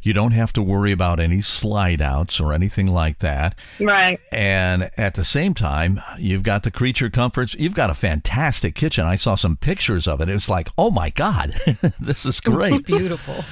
You 0.02 0.12
don't 0.12 0.32
have 0.32 0.52
to 0.54 0.62
worry 0.62 0.92
about 0.92 1.20
any 1.20 1.40
slide 1.40 2.00
outs 2.00 2.40
or 2.40 2.52
anything 2.52 2.86
like 2.86 3.18
that. 3.18 3.54
Right. 3.80 4.18
And 4.32 4.90
at 4.96 5.14
the 5.14 5.24
same 5.24 5.54
time, 5.54 6.00
you've 6.18 6.42
got 6.42 6.62
the 6.62 6.70
creature 6.70 7.10
comforts. 7.10 7.54
You've 7.54 7.74
got 7.74 7.90
a 7.90 7.94
fantastic 7.94 8.74
kitchen. 8.74 9.04
I 9.04 9.16
saw 9.16 9.34
some 9.34 9.56
pictures 9.56 10.06
of 10.06 10.20
it. 10.20 10.28
It 10.28 10.34
was 10.34 10.48
like, 10.48 10.68
oh 10.78 10.90
my 10.90 11.10
God, 11.10 11.54
this 12.00 12.24
is 12.24 12.40
great. 12.40 12.86
Beautiful. 12.86 13.44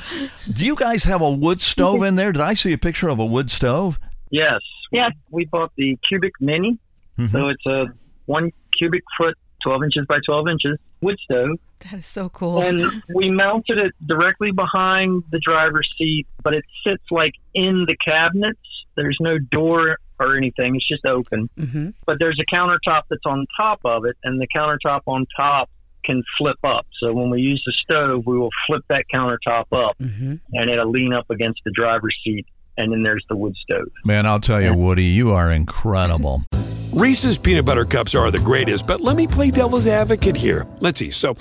Do 0.50 0.64
you 0.64 0.76
guys 0.76 1.04
have 1.04 1.20
a 1.20 1.30
wood 1.30 1.60
stove 1.62 2.02
in 2.04 2.16
there? 2.16 2.32
Did 2.32 2.42
I 2.42 2.54
see 2.54 2.72
a 2.72 2.78
picture 2.78 3.08
of 3.08 3.18
a 3.18 3.26
wood 3.26 3.50
stove? 3.50 3.98
Yes. 4.30 4.60
Yes. 4.92 5.12
We 5.30 5.44
bought 5.46 5.72
the 5.76 5.98
cubic 6.08 6.32
mini. 6.40 6.78
Mm-hmm. 7.18 7.36
So 7.36 7.48
it's 7.48 7.66
a 7.66 7.86
one 8.26 8.52
cubic 8.76 9.02
foot, 9.16 9.36
12 9.62 9.84
inches 9.84 10.06
by 10.08 10.18
12 10.26 10.48
inches 10.48 10.76
wood 11.06 11.18
stove. 11.24 11.56
That 11.80 11.94
is 12.00 12.06
so 12.06 12.28
cool. 12.28 12.60
And 12.62 13.02
we 13.14 13.30
mounted 13.30 13.78
it 13.78 13.92
directly 14.06 14.50
behind 14.50 15.22
the 15.30 15.38
driver's 15.38 15.88
seat, 15.98 16.26
but 16.42 16.52
it 16.54 16.64
sits 16.86 17.04
like 17.10 17.32
in 17.54 17.84
the 17.86 17.96
cabinets. 18.04 18.58
There's 18.96 19.18
no 19.20 19.38
door 19.38 19.98
or 20.18 20.36
anything. 20.36 20.74
It's 20.76 20.88
just 20.88 21.04
open. 21.04 21.48
hmm 21.58 21.90
But 22.06 22.16
there's 22.18 22.38
a 22.40 22.54
countertop 22.54 23.02
that's 23.10 23.26
on 23.26 23.46
top 23.56 23.80
of 23.84 24.04
it, 24.06 24.16
and 24.24 24.40
the 24.40 24.48
countertop 24.54 25.02
on 25.06 25.26
top 25.36 25.68
can 26.04 26.22
flip 26.38 26.56
up. 26.64 26.86
So 27.00 27.12
when 27.12 27.30
we 27.30 27.40
use 27.40 27.62
the 27.66 27.74
stove, 27.82 28.24
we 28.26 28.38
will 28.38 28.50
flip 28.66 28.82
that 28.88 29.04
countertop 29.12 29.66
up, 29.72 29.96
hmm 29.98 30.34
and 30.52 30.70
it'll 30.70 30.90
lean 30.90 31.12
up 31.12 31.28
against 31.30 31.60
the 31.64 31.70
driver's 31.72 32.16
seat. 32.24 32.46
And 32.78 32.92
then 32.92 33.02
there's 33.02 33.24
the 33.30 33.36
wood 33.36 33.54
stove. 33.62 33.88
Man, 34.04 34.26
I'll 34.26 34.40
tell 34.40 34.60
you, 34.60 34.74
Woody, 34.74 35.04
you 35.04 35.32
are 35.32 35.50
incredible. 35.50 36.42
Reese's 36.96 37.36
peanut 37.36 37.66
butter 37.66 37.84
cups 37.84 38.14
are 38.14 38.30
the 38.30 38.38
greatest, 38.38 38.86
but 38.86 39.02
let 39.02 39.16
me 39.16 39.26
play 39.26 39.50
devil's 39.50 39.86
advocate 39.86 40.34
here. 40.34 40.66
Let's 40.80 40.98
see. 40.98 41.10
So, 41.10 41.36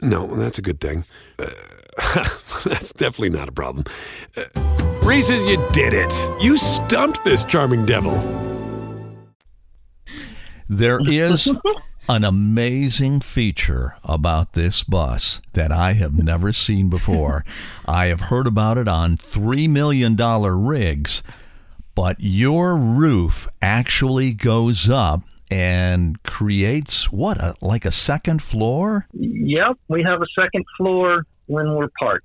no, 0.00 0.28
that's 0.36 0.60
a 0.60 0.62
good 0.62 0.80
thing. 0.80 1.04
Uh, 1.36 1.48
that's 2.64 2.92
definitely 2.92 3.30
not 3.30 3.48
a 3.48 3.52
problem. 3.52 3.86
Uh, 4.36 4.44
Reese's, 5.02 5.44
you 5.46 5.56
did 5.72 5.94
it. 5.94 6.12
You 6.40 6.56
stumped 6.56 7.24
this 7.24 7.42
charming 7.42 7.86
devil. 7.86 8.14
There 10.68 11.00
is 11.10 11.50
an 12.08 12.22
amazing 12.22 13.18
feature 13.22 13.96
about 14.04 14.52
this 14.52 14.84
bus 14.84 15.42
that 15.54 15.72
I 15.72 15.94
have 15.94 16.16
never 16.16 16.52
seen 16.52 16.88
before. 16.88 17.44
I 17.84 18.06
have 18.06 18.20
heard 18.20 18.46
about 18.46 18.78
it 18.78 18.86
on 18.86 19.16
$3 19.16 19.68
million 19.68 20.14
rigs, 20.16 21.24
but 21.98 22.14
your 22.20 22.76
roof 22.76 23.48
actually 23.60 24.32
goes 24.32 24.88
up 24.88 25.20
and 25.50 26.22
creates 26.22 27.10
what, 27.10 27.36
a, 27.38 27.56
like 27.60 27.84
a 27.84 27.90
second 27.90 28.40
floor? 28.40 29.08
Yep, 29.14 29.78
we 29.88 30.04
have 30.04 30.22
a 30.22 30.26
second 30.40 30.64
floor 30.76 31.24
when 31.46 31.74
we're 31.74 31.88
parked. 31.98 32.24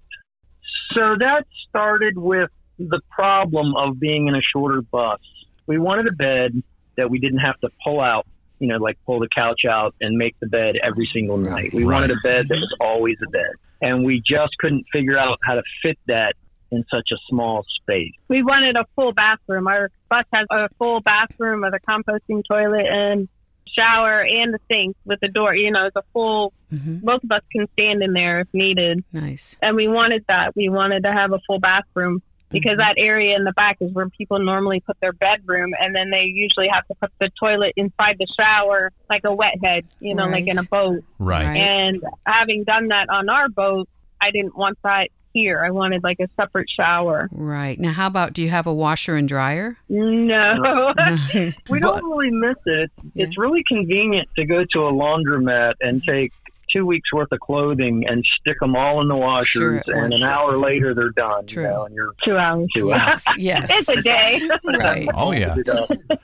So 0.93 1.15
that 1.17 1.45
started 1.67 2.19
with 2.19 2.51
the 2.77 3.01
problem 3.09 3.75
of 3.75 3.99
being 3.99 4.27
in 4.27 4.35
a 4.35 4.41
shorter 4.41 4.83
bus. 4.83 5.19
We 5.65 5.79
wanted 5.79 6.05
a 6.05 6.13
bed 6.13 6.61
that 6.95 7.09
we 7.09 7.17
didn't 7.17 7.39
have 7.39 7.59
to 7.61 7.69
pull 7.83 7.99
out, 7.99 8.27
you 8.59 8.67
know, 8.67 8.77
like 8.77 8.99
pull 9.07 9.21
the 9.21 9.29
couch 9.33 9.61
out 9.67 9.95
and 9.99 10.19
make 10.19 10.35
the 10.39 10.49
bed 10.49 10.75
every 10.83 11.09
single 11.11 11.37
night. 11.37 11.73
We 11.73 11.83
Right. 11.83 11.95
wanted 11.95 12.11
a 12.11 12.21
bed 12.23 12.47
that 12.47 12.57
was 12.57 12.75
always 12.79 13.17
a 13.25 13.29
bed. 13.31 13.53
And 13.81 14.05
we 14.05 14.21
just 14.23 14.55
couldn't 14.59 14.85
figure 14.93 15.17
out 15.17 15.39
how 15.43 15.55
to 15.55 15.63
fit 15.81 15.97
that 16.05 16.35
in 16.73 16.83
such 16.89 17.09
a 17.11 17.17
small 17.29 17.63
space. 17.81 18.13
We 18.27 18.43
wanted 18.43 18.75
a 18.75 18.85
full 18.95 19.13
bathroom. 19.13 19.67
Our 19.67 19.89
bus 20.09 20.25
has 20.33 20.47
a 20.49 20.69
full 20.79 21.01
bathroom 21.01 21.61
with 21.61 21.73
a 21.73 21.79
composting 21.79 22.43
toilet 22.47 22.85
and 22.89 23.27
shower 23.75 24.21
and 24.21 24.53
the 24.53 24.59
sink 24.67 24.95
with 25.05 25.19
the 25.19 25.27
door. 25.27 25.55
You 25.55 25.71
know, 25.71 25.85
it's 25.87 25.95
a 25.95 26.03
full. 26.13 26.53
hmm 26.69 26.97
Both 26.97 27.23
of 27.23 27.31
us 27.31 27.41
can 27.51 27.67
stand 27.73 28.03
in 28.03 28.13
there 28.13 28.41
if 28.41 28.47
needed, 28.53 29.03
Nice. 29.13 29.55
and 29.61 29.75
we 29.75 29.87
wanted 29.87 30.25
that. 30.27 30.55
We 30.55 30.69
wanted 30.69 31.03
to 31.03 31.11
have 31.11 31.31
a 31.31 31.39
full 31.47 31.59
bathroom 31.59 32.21
because 32.49 32.77
that 32.77 32.95
area 32.97 33.35
in 33.35 33.45
the 33.45 33.53
back 33.53 33.77
is 33.81 33.91
where 33.93 34.07
people 34.09 34.37
normally 34.37 34.79
put 34.79 34.95
their 34.99 35.11
bedroom, 35.13 35.71
and 35.79 35.95
then 35.95 36.11
they 36.11 36.25
usually 36.25 36.67
have 36.71 36.85
to 36.87 36.93
put 36.95 37.11
the 37.19 37.29
toilet 37.39 37.73
inside 37.75 38.17
the 38.19 38.27
shower 38.37 38.91
like 39.09 39.23
a 39.23 39.33
wet 39.33 39.55
head. 39.63 39.85
You 39.99 40.13
know, 40.15 40.27
like 40.27 40.47
in 40.47 40.57
a 40.59 40.63
boat. 40.63 41.03
Right. 41.17 41.45
Right. 41.47 41.57
And 41.57 42.03
having 42.27 42.63
done 42.63 42.89
that 42.89 43.09
on 43.09 43.27
our 43.29 43.49
boat, 43.49 43.89
I 44.21 44.29
didn't 44.31 44.55
want 44.55 44.77
that 44.83 45.09
here. 45.33 45.63
I 45.63 45.71
wanted 45.71 46.03
like 46.03 46.19
a 46.19 46.29
separate 46.39 46.67
shower. 46.69 47.29
Right. 47.31 47.79
Now, 47.79 47.91
how 47.91 48.07
about 48.07 48.33
do 48.33 48.41
you 48.41 48.49
have 48.49 48.67
a 48.67 48.73
washer 48.73 49.15
and 49.15 49.27
dryer? 49.27 49.77
No. 49.89 50.93
We 51.69 51.79
don't 51.79 52.03
really 52.03 52.31
miss 52.31 52.57
it. 52.65 52.91
It's, 52.97 53.11
it's 53.15 53.37
really 53.37 53.63
convenient 53.67 54.29
to 54.37 54.45
go 54.45 54.63
to 54.73 54.79
a 54.79 54.91
laundromat 54.91 55.73
and 55.81 56.03
take 56.03 56.31
two 56.73 56.85
weeks 56.85 57.11
worth 57.13 57.31
of 57.31 57.39
clothing 57.39 58.03
and 58.07 58.25
stick 58.39 58.59
them 58.59 58.75
all 58.75 59.01
in 59.01 59.07
the 59.07 59.15
washers, 59.15 59.83
Sure, 59.85 59.95
and 59.95 60.13
an 60.13 60.23
hour 60.23 60.57
later 60.57 60.93
they're 60.93 61.09
done. 61.11 61.45
True. 61.45 61.63
You 61.63 61.69
know, 61.69 61.85
and 61.85 61.95
you're 61.95 62.13
Two 62.23 62.37
hours. 62.37 62.67
two 62.75 62.91
hours. 62.91 63.23
yes. 63.37 63.67
It's 63.69 63.89
a 63.89 64.01
day. 64.01 64.49
right. 64.65 65.07
Oh, 65.15 65.31
yeah. 65.31 65.55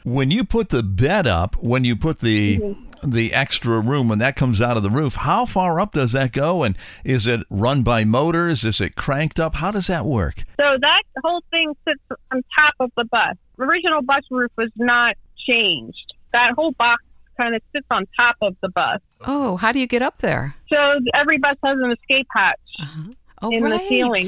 When 0.04 0.32
you 0.32 0.44
put 0.44 0.70
the 0.70 0.84
bed 0.84 1.28
up, 1.28 1.56
when 1.62 1.84
you 1.84 1.96
put 1.96 2.20
the 2.20 2.58
mm-hmm. 2.58 3.10
the 3.10 3.34
extra 3.34 3.80
room 3.80 4.10
when 4.10 4.20
that 4.20 4.36
comes 4.36 4.62
out 4.62 4.78
of 4.78 4.84
the 4.84 4.90
roof, 4.90 5.16
how 5.16 5.46
far 5.46 5.80
up 5.80 5.94
does 5.94 6.14
that 6.14 6.32
go? 6.32 6.64
And 6.64 6.78
is 7.04 7.28
it 7.28 7.42
run 7.50 7.84
by 7.84 8.04
motors? 8.04 8.64
Is 8.64 8.82
it 8.82 8.96
cranked 8.96 9.40
up? 9.40 9.56
How 9.56 9.72
does 9.72 9.88
that 9.88 10.06
work? 10.06 10.44
So 10.60 10.78
that 10.80 11.04
whole 11.24 11.44
thing 11.52 11.74
sits 11.88 12.02
on 12.32 12.44
top 12.58 12.74
of 12.80 12.92
the 12.98 13.06
bus. 13.06 13.36
The 13.58 13.64
original 13.66 14.02
bus 14.02 14.24
roof 14.32 14.52
was 14.58 14.72
not 14.78 15.16
changed. 15.48 16.14
That 16.34 16.54
whole 16.56 16.72
box 16.74 17.04
kind 17.40 17.56
of 17.56 17.62
sits 17.74 17.88
on 17.92 18.06
top 18.18 18.36
of 18.42 18.56
the 18.62 18.70
bus. 18.70 19.02
Oh, 19.22 19.56
how 19.58 19.72
do 19.72 19.80
you 19.80 19.88
get 19.88 20.02
up 20.02 20.18
there? 20.20 20.56
So 20.70 20.76
every 21.14 21.38
bus 21.38 21.56
has 21.64 21.78
an 21.82 21.92
escape 21.92 22.28
hatch. 22.36 22.58
Uh-huh. 22.82 23.12
Oh, 23.42 23.52
In 23.52 23.64
the 23.64 23.80
ceiling. 23.88 24.24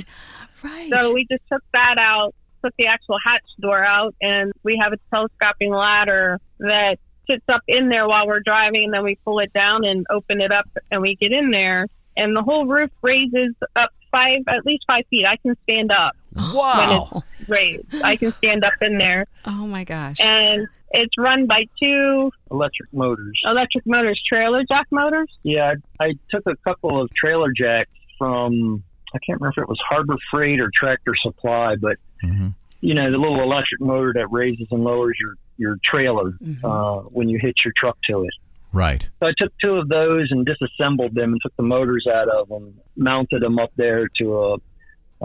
Right. 0.64 0.90
So 0.92 1.14
we 1.14 1.26
just 1.30 1.44
took 1.52 1.62
that 1.74 1.96
out, 2.00 2.34
took 2.64 2.74
the 2.78 2.88
actual 2.88 3.18
hatch 3.24 3.44
door 3.60 3.84
out, 3.84 4.16
and 4.22 4.54
we 4.64 4.80
have 4.82 4.94
a 4.94 4.98
telescoping 5.14 5.72
ladder 5.72 6.40
that 6.60 6.98
sits 7.28 7.44
up 7.50 7.62
in 7.68 7.90
there 7.90 8.08
while 8.08 8.28
we're 8.28 8.40
driving, 8.42 8.86
and 8.86 8.94
then 8.94 9.04
we 9.04 9.18
pull 9.26 9.40
it 9.40 9.52
down 9.54 9.84
and 9.84 10.06
open 10.10 10.40
it 10.40 10.52
up, 10.52 10.66
and 10.92 11.02
we 11.02 11.16
get 11.16 11.32
in 11.32 11.50
there. 11.50 11.88
And 12.16 12.36
the 12.36 12.42
whole 12.44 12.66
roof 12.68 12.90
raises 13.02 13.56
up 13.76 13.90
five, 14.12 14.42
at 14.48 14.66
least 14.66 14.84
five 14.88 15.04
feet. 15.10 15.26
I 15.26 15.38
can 15.38 15.56
stand 15.64 15.92
up, 15.92 16.16
Wow. 16.36 17.24
raised. 17.48 17.86
I 18.04 18.16
can 18.18 18.32
stand 18.34 18.64
up 18.64 18.74
in 18.82 18.98
there, 18.98 19.26
oh 19.46 19.66
my 19.68 19.84
gosh. 19.84 20.20
and 20.20 20.68
it's 20.94 21.14
run 21.18 21.48
by 21.48 21.66
two 21.82 22.32
Electric 22.50 22.92
motors. 22.94 23.40
electric 23.46 23.86
motors, 23.86 24.22
trailer 24.28 24.64
jack 24.68 24.88
motors. 24.92 25.30
Yeah, 25.44 25.74
I, 26.00 26.04
I 26.06 26.14
took 26.30 26.44
a 26.48 26.56
couple 26.64 27.02
of 27.02 27.10
trailer 27.14 27.52
jacks 27.56 27.90
from 28.18 28.84
I 29.14 29.20
can't 29.26 29.42
remember 29.42 29.62
if 29.62 29.64
it 29.64 29.70
was 29.70 29.80
Harbor 29.90 30.16
Freight 30.32 30.60
or 30.62 30.70
Tractor 30.74 31.14
Supply, 31.22 31.76
but 31.76 31.98
Mhm. 32.24 32.54
you 32.82 32.94
know 32.94 33.12
the 33.12 33.18
little 33.18 33.42
electric 33.42 33.82
motor 33.82 34.14
that 34.16 34.28
raises 34.32 34.68
and 34.72 34.84
lowers 34.84 35.18
your 35.20 35.32
your 35.58 35.78
trailer 35.84 36.32
uh, 36.64 37.00
when 37.02 37.30
you 37.30 37.38
hitch 37.42 37.58
your 37.66 37.74
truck 37.78 37.98
to 38.10 38.24
it. 38.24 38.34
Right. 38.74 39.08
So 39.20 39.28
I 39.28 39.34
took 39.38 39.52
two 39.62 39.74
of 39.76 39.90
those 39.90 40.30
and 40.32 40.46
disassembled 40.46 41.14
them 41.14 41.34
and 41.34 41.42
took 41.42 41.56
the 41.58 41.64
motors 41.64 42.08
out 42.08 42.30
of 42.30 42.48
them, 42.48 42.74
mounted 42.96 43.42
them 43.42 43.60
up 43.60 43.72
there 43.76 44.08
to 44.20 44.40
a, 44.40 44.58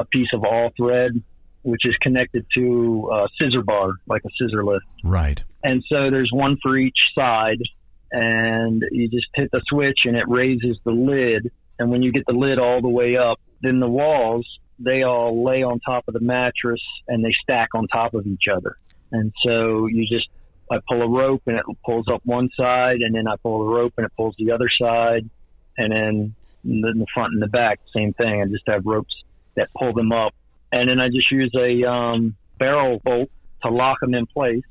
a 0.01 0.05
piece 0.07 0.29
of 0.35 0.43
all 0.45 0.71
thread, 0.77 1.13
which 1.67 1.85
is 1.85 1.97
connected 2.01 2.47
to 2.55 3.11
a 3.13 3.27
scissor 3.37 3.63
bar, 3.63 3.91
like 4.07 4.23
a 4.25 4.29
scissor 4.39 4.65
lift. 4.65 4.87
Right. 5.03 5.43
And 5.65 5.83
so 5.89 6.11
there's 6.11 6.31
one 6.33 6.59
for 6.63 6.77
each 6.77 6.97
side, 7.13 7.59
and 8.13 8.85
you 8.93 9.09
just 9.09 9.27
hit 9.35 9.51
the 9.51 9.61
switch 9.67 9.99
and 10.05 10.17
it 10.17 10.29
raises 10.29 10.79
the 10.85 10.93
lid. 10.93 11.51
And 11.81 11.91
when 11.91 12.03
you 12.03 12.13
get 12.13 12.25
the 12.27 12.35
lid 12.35 12.61
all 12.61 12.81
the 12.81 12.89
way 12.89 13.17
up, 13.17 13.41
then 13.63 13.81
the 13.81 13.89
walls, 13.89 14.47
they 14.79 15.03
all 15.03 15.45
lay 15.45 15.65
on 15.65 15.81
top 15.81 16.05
of 16.07 16.15
the 16.15 16.21
mattress 16.21 16.81
and 17.09 17.25
they 17.25 17.33
stack 17.43 17.71
on 17.75 17.89
top 17.89 18.15
of 18.15 18.27
each 18.29 18.45
other. 18.51 18.77
And 19.11 19.33
so 19.45 19.87
you 19.87 20.07
just, 20.09 20.29
I 20.71 20.79
pull 20.89 21.03
a 21.03 21.09
rope 21.09 21.43
and 21.47 21.59
it 21.59 21.65
pulls 21.85 22.07
up 22.09 22.21
one 22.25 22.49
side, 22.57 23.01
and 23.01 23.13
then 23.13 23.27
I 23.27 23.35
pull 23.43 23.67
the 23.67 23.75
rope 23.75 23.95
and 23.97 24.07
it 24.07 24.13
pulls 24.17 24.37
the 24.39 24.53
other 24.53 24.69
side. 24.81 25.29
And 25.77 25.93
then 25.93 26.35
in 26.65 26.81
the 26.81 26.93
the 26.97 27.07
front 27.13 27.33
and 27.33 27.43
the 27.43 27.49
back, 27.49 27.81
same 27.93 28.13
thing. 28.13 28.41
I 28.41 28.45
just 28.45 28.65
have 28.69 28.87
ropes 28.87 29.15
that 29.57 29.69
pull 29.77 29.93
them 29.93 30.13
up. 30.13 30.33
And 30.73 30.89
then 30.89 31.01
I 31.01 31.09
just 31.09 31.31
use 31.31 31.55
a 31.55 31.89
um, 31.89 32.37
barrel 32.59 33.01
bolt 33.05 33.31
to 33.63 33.71
lock 33.71 34.01
them 34.01 34.15
in 34.15 34.27
place 34.27 34.65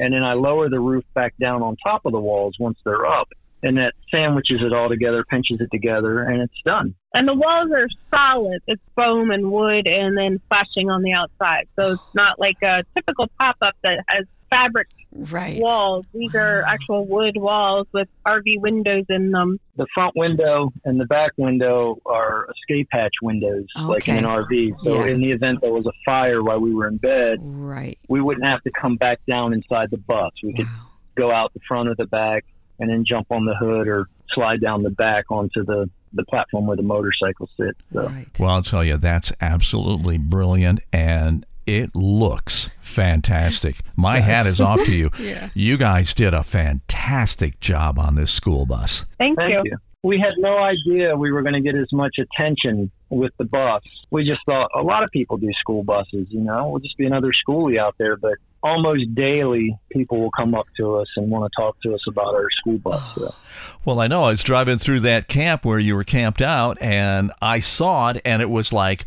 and 0.00 0.14
then 0.14 0.22
I 0.22 0.32
lower 0.32 0.70
the 0.70 0.80
roof 0.80 1.04
back 1.14 1.34
down 1.38 1.62
on 1.62 1.76
top 1.76 2.06
of 2.06 2.12
the 2.12 2.18
walls 2.18 2.56
once 2.58 2.78
they're 2.84 3.04
up, 3.04 3.28
and 3.62 3.76
that 3.76 3.92
sandwiches 4.10 4.60
it 4.62 4.72
all 4.72 4.88
together, 4.88 5.24
pinches 5.28 5.60
it 5.60 5.70
together, 5.70 6.22
and 6.22 6.40
it's 6.40 6.60
done. 6.64 6.94
And 7.12 7.28
the 7.28 7.34
walls 7.34 7.70
are 7.70 7.86
solid. 8.10 8.62
It's 8.66 8.82
foam 8.96 9.30
and 9.30 9.52
wood 9.52 9.86
and 9.86 10.16
then 10.16 10.40
flashing 10.48 10.88
on 10.88 11.02
the 11.02 11.12
outside. 11.12 11.68
So 11.78 11.92
it's 11.92 12.14
not 12.14 12.38
like 12.38 12.56
a 12.62 12.82
typical 12.94 13.28
pop 13.38 13.56
up 13.60 13.74
that 13.82 14.02
has 14.08 14.24
fabric 14.50 14.88
right. 15.12 15.60
walls. 15.60 16.04
These 16.12 16.34
are 16.34 16.62
actual 16.62 17.06
wood 17.06 17.36
walls 17.36 17.86
with 17.92 18.08
RV 18.26 18.60
windows 18.60 19.04
in 19.08 19.30
them. 19.30 19.58
The 19.76 19.86
front 19.94 20.14
window 20.16 20.72
and 20.84 21.00
the 21.00 21.06
back 21.06 21.32
window 21.36 21.98
are 22.04 22.46
escape 22.50 22.88
hatch 22.90 23.14
windows, 23.22 23.66
like 23.76 24.08
in 24.08 24.18
an 24.18 24.24
RV. 24.24 24.74
So 24.84 25.04
Yeah. 25.04 25.12
in 25.12 25.20
the 25.20 25.30
event 25.32 25.60
there 25.62 25.72
was 25.72 25.86
a 25.86 25.92
fire 26.04 26.42
while 26.42 26.58
we 26.60 26.74
were 26.74 26.88
in 26.88 26.98
bed, 26.98 27.38
Right. 27.40 27.98
we 28.08 28.20
wouldn't 28.20 28.44
have 28.44 28.62
to 28.64 28.70
come 28.70 28.96
back 28.96 29.20
down 29.26 29.52
inside 29.54 29.90
the 29.90 29.98
bus. 29.98 30.32
We 30.42 30.52
could 30.54 30.68
go 31.16 31.30
out 31.32 31.52
the 31.54 31.60
front 31.66 31.88
or 31.88 31.94
the 31.94 32.06
back, 32.06 32.44
and 32.78 32.90
then 32.90 33.04
jump 33.06 33.26
on 33.30 33.44
the 33.44 33.54
hood 33.54 33.88
or 33.88 34.08
slide 34.32 34.60
down 34.60 34.82
the 34.82 34.90
back 34.90 35.30
onto 35.30 35.64
the 35.64 35.88
the 36.12 36.24
platform 36.24 36.66
where 36.66 36.76
the 36.76 36.82
motorcycle 36.82 37.48
sits. 37.56 37.78
So. 37.92 38.08
Right. 38.08 38.26
Well, 38.36 38.50
I'll 38.50 38.62
tell 38.64 38.82
you, 38.82 38.96
that's 38.96 39.32
absolutely 39.40 40.18
brilliant 40.18 40.80
and 40.92 41.46
it 41.66 41.94
looks 41.94 42.70
fantastic. 42.78 43.76
My 43.96 44.20
hat 44.20 44.46
is 44.46 44.60
off 44.60 44.82
to 44.84 44.92
you. 44.94 45.10
Yeah. 45.20 45.50
You 45.54 45.76
guys 45.76 46.14
did 46.14 46.32
a 46.32 46.42
fantastic 46.42 47.60
job 47.60 47.98
on 47.98 48.14
this 48.14 48.32
school 48.32 48.64
bus. 48.64 49.04
Thank, 49.18 49.36
Thank 49.36 49.52
you. 49.52 49.62
you. 49.64 49.76
We 50.02 50.18
had 50.18 50.32
no 50.38 50.58
idea 50.58 51.14
we 51.14 51.30
were 51.30 51.42
going 51.42 51.54
to 51.54 51.60
get 51.60 51.74
as 51.74 51.92
much 51.92 52.16
attention 52.18 52.90
with 53.10 53.32
the 53.38 53.44
bus. 53.44 53.82
We 54.10 54.24
just 54.24 54.40
thought 54.46 54.70
a 54.74 54.82
lot 54.82 55.02
of 55.02 55.10
people 55.10 55.36
do 55.36 55.50
school 55.60 55.84
buses, 55.84 56.26
you 56.30 56.40
know, 56.40 56.70
we'll 56.70 56.80
just 56.80 56.96
be 56.96 57.04
another 57.04 57.32
schoolie 57.46 57.78
out 57.78 57.96
there. 57.98 58.16
But 58.16 58.34
almost 58.62 59.14
daily, 59.14 59.76
people 59.90 60.20
will 60.20 60.30
come 60.30 60.54
up 60.54 60.66
to 60.78 60.96
us 60.96 61.08
and 61.16 61.30
want 61.30 61.52
to 61.52 61.62
talk 61.62 61.76
to 61.82 61.94
us 61.94 62.00
about 62.08 62.34
our 62.34 62.48
school 62.50 62.78
bus. 62.78 63.02
So. 63.14 63.34
Well, 63.84 64.00
I 64.00 64.06
know 64.08 64.24
I 64.24 64.30
was 64.30 64.42
driving 64.42 64.78
through 64.78 65.00
that 65.00 65.26
camp 65.28 65.64
where 65.64 65.78
you 65.78 65.96
were 65.96 66.04
camped 66.04 66.42
out 66.42 66.76
and 66.82 67.32
I 67.40 67.60
saw 67.60 68.10
it 68.10 68.22
and 68.24 68.42
it 68.42 68.50
was 68.50 68.72
like, 68.72 69.04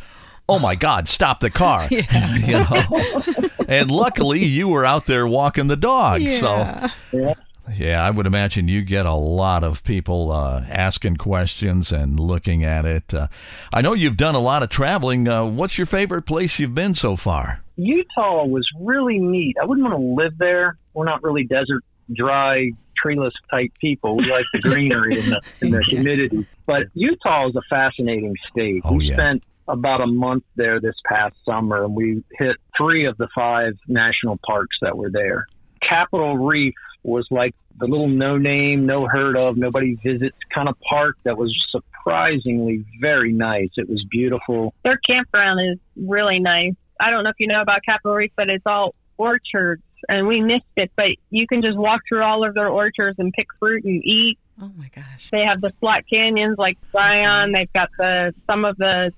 oh 0.54 0.60
my 0.60 0.76
God, 0.76 1.08
stop 1.08 1.40
the 1.40 1.50
car. 1.50 1.88
you 1.92 2.02
know? 2.02 3.50
and 3.68 3.90
luckily 3.90 4.44
you 4.44 4.68
were 4.68 4.86
out 4.86 5.06
there 5.06 5.28
walking 5.28 5.68
the 5.68 5.76
dog. 5.76 6.28
So 6.28 6.90
Yeah. 7.12 7.34
Yeah, 7.74 8.06
I 8.06 8.10
would 8.10 8.28
imagine 8.28 8.68
you 8.68 8.82
get 8.82 9.06
a 9.06 9.14
lot 9.14 9.64
of 9.64 9.86
people 9.86 10.32
uh, 10.32 10.66
asking 10.68 11.16
questions 11.16 11.94
and 11.94 12.20
looking 12.20 12.66
at 12.66 12.86
it. 12.86 13.14
Uh, 13.14 13.28
I 13.72 13.82
know 13.82 13.94
you've 13.94 14.18
done 14.18 14.36
a 14.36 14.40
lot 14.40 14.64
of 14.64 14.70
traveling. 14.70 15.30
Uh, 15.30 15.46
what's 15.46 15.78
your 15.78 15.86
favorite 15.86 16.24
place 16.24 16.60
you've 16.60 16.76
been 16.76 16.94
so 16.94 17.16
far? 17.16 17.62
Utah 17.78 18.46
was 18.46 18.68
really 18.80 19.18
neat. 19.18 19.56
I 19.62 19.66
wouldn't 19.66 19.88
want 19.88 19.98
to 19.98 20.24
live 20.24 20.38
there. 20.38 20.78
We're 20.94 21.06
not 21.06 21.24
really 21.24 21.46
desert, 21.46 21.84
dry, 22.14 22.72
treeless 23.02 23.34
type 23.50 23.72
people. 23.80 24.18
We 24.18 24.30
like 24.30 24.46
the 24.54 24.60
greenery 24.60 25.20
and 25.20 25.32
the, 25.32 25.42
and 25.62 25.74
the 25.74 25.84
humidity. 25.88 26.46
But 26.66 26.84
Utah 26.94 27.48
is 27.48 27.56
a 27.56 27.62
fascinating 27.70 28.36
state. 28.52 28.82
Oh, 28.84 28.96
we 28.96 29.06
yeah. 29.06 29.16
spent 29.16 29.44
about 29.68 30.02
a 30.02 30.08
month 30.08 30.44
there 30.56 30.80
this 30.80 30.96
past 31.06 31.36
summer, 31.46 31.84
and 31.84 31.96
we 31.96 32.24
hit 32.38 32.56
three 32.78 33.06
of 33.06 33.18
the 33.18 33.28
five 33.36 33.74
national 33.88 34.40
parks 34.46 34.76
that 34.82 34.98
were 34.98 35.10
there. 35.10 35.46
Capitol 35.88 36.38
Reef 36.38 36.74
was 37.04 37.28
like 37.32 37.54
the 37.78 37.88
little 37.88 38.08
no 38.08 38.38
name, 38.38 38.86
no 38.86 39.08
heard 39.08 39.36
of, 39.36 39.58
nobody 39.58 39.96
visits 40.04 40.38
kind 40.54 40.70
of 40.70 40.76
park 40.80 41.18
that 41.24 41.38
was 41.38 41.54
surprisingly 41.72 42.86
very 43.02 43.34
nice. 43.34 43.70
It 43.78 43.90
was 43.90 44.06
beautiful. 44.10 44.74
Their 44.84 45.00
campground 45.06 45.60
is 45.72 45.80
really 45.96 46.40
nice. 46.40 46.74
I 47.00 47.10
don't 47.10 47.24
know 47.24 47.32
if 47.32 47.36
you 47.40 47.48
know 47.48 47.62
about 47.62 47.84
Capitol 47.84 48.14
Reef, 48.14 48.32
but 48.36 48.50
it's 48.50 48.66
all 48.66 48.96
orchards, 49.18 49.84
and 50.08 50.28
we 50.28 50.42
missed 50.42 50.64
it. 50.78 50.92
But 50.96 51.08
you 51.30 51.48
can 51.48 51.62
just 51.62 51.78
walk 51.78 52.02
through 52.08 52.24
all 52.24 52.48
of 52.48 52.54
their 52.54 52.70
orchards 52.70 53.20
and 53.20 53.34
pick 53.34 53.48
fruit 53.60 53.84
and 53.84 54.04
eat. 54.04 54.38
Oh 54.62 54.72
my 54.78 54.90
gosh. 54.96 55.30
They 55.32 55.42
have 55.42 55.62
the 55.62 55.74
slot 55.80 56.04
canyons 56.10 56.58
like 56.58 56.78
Zion. 56.92 57.52
They've 57.52 57.74
got 57.74 57.90
the 57.98 58.34
some 58.46 58.66
of 58.66 58.78
the 58.78 59.12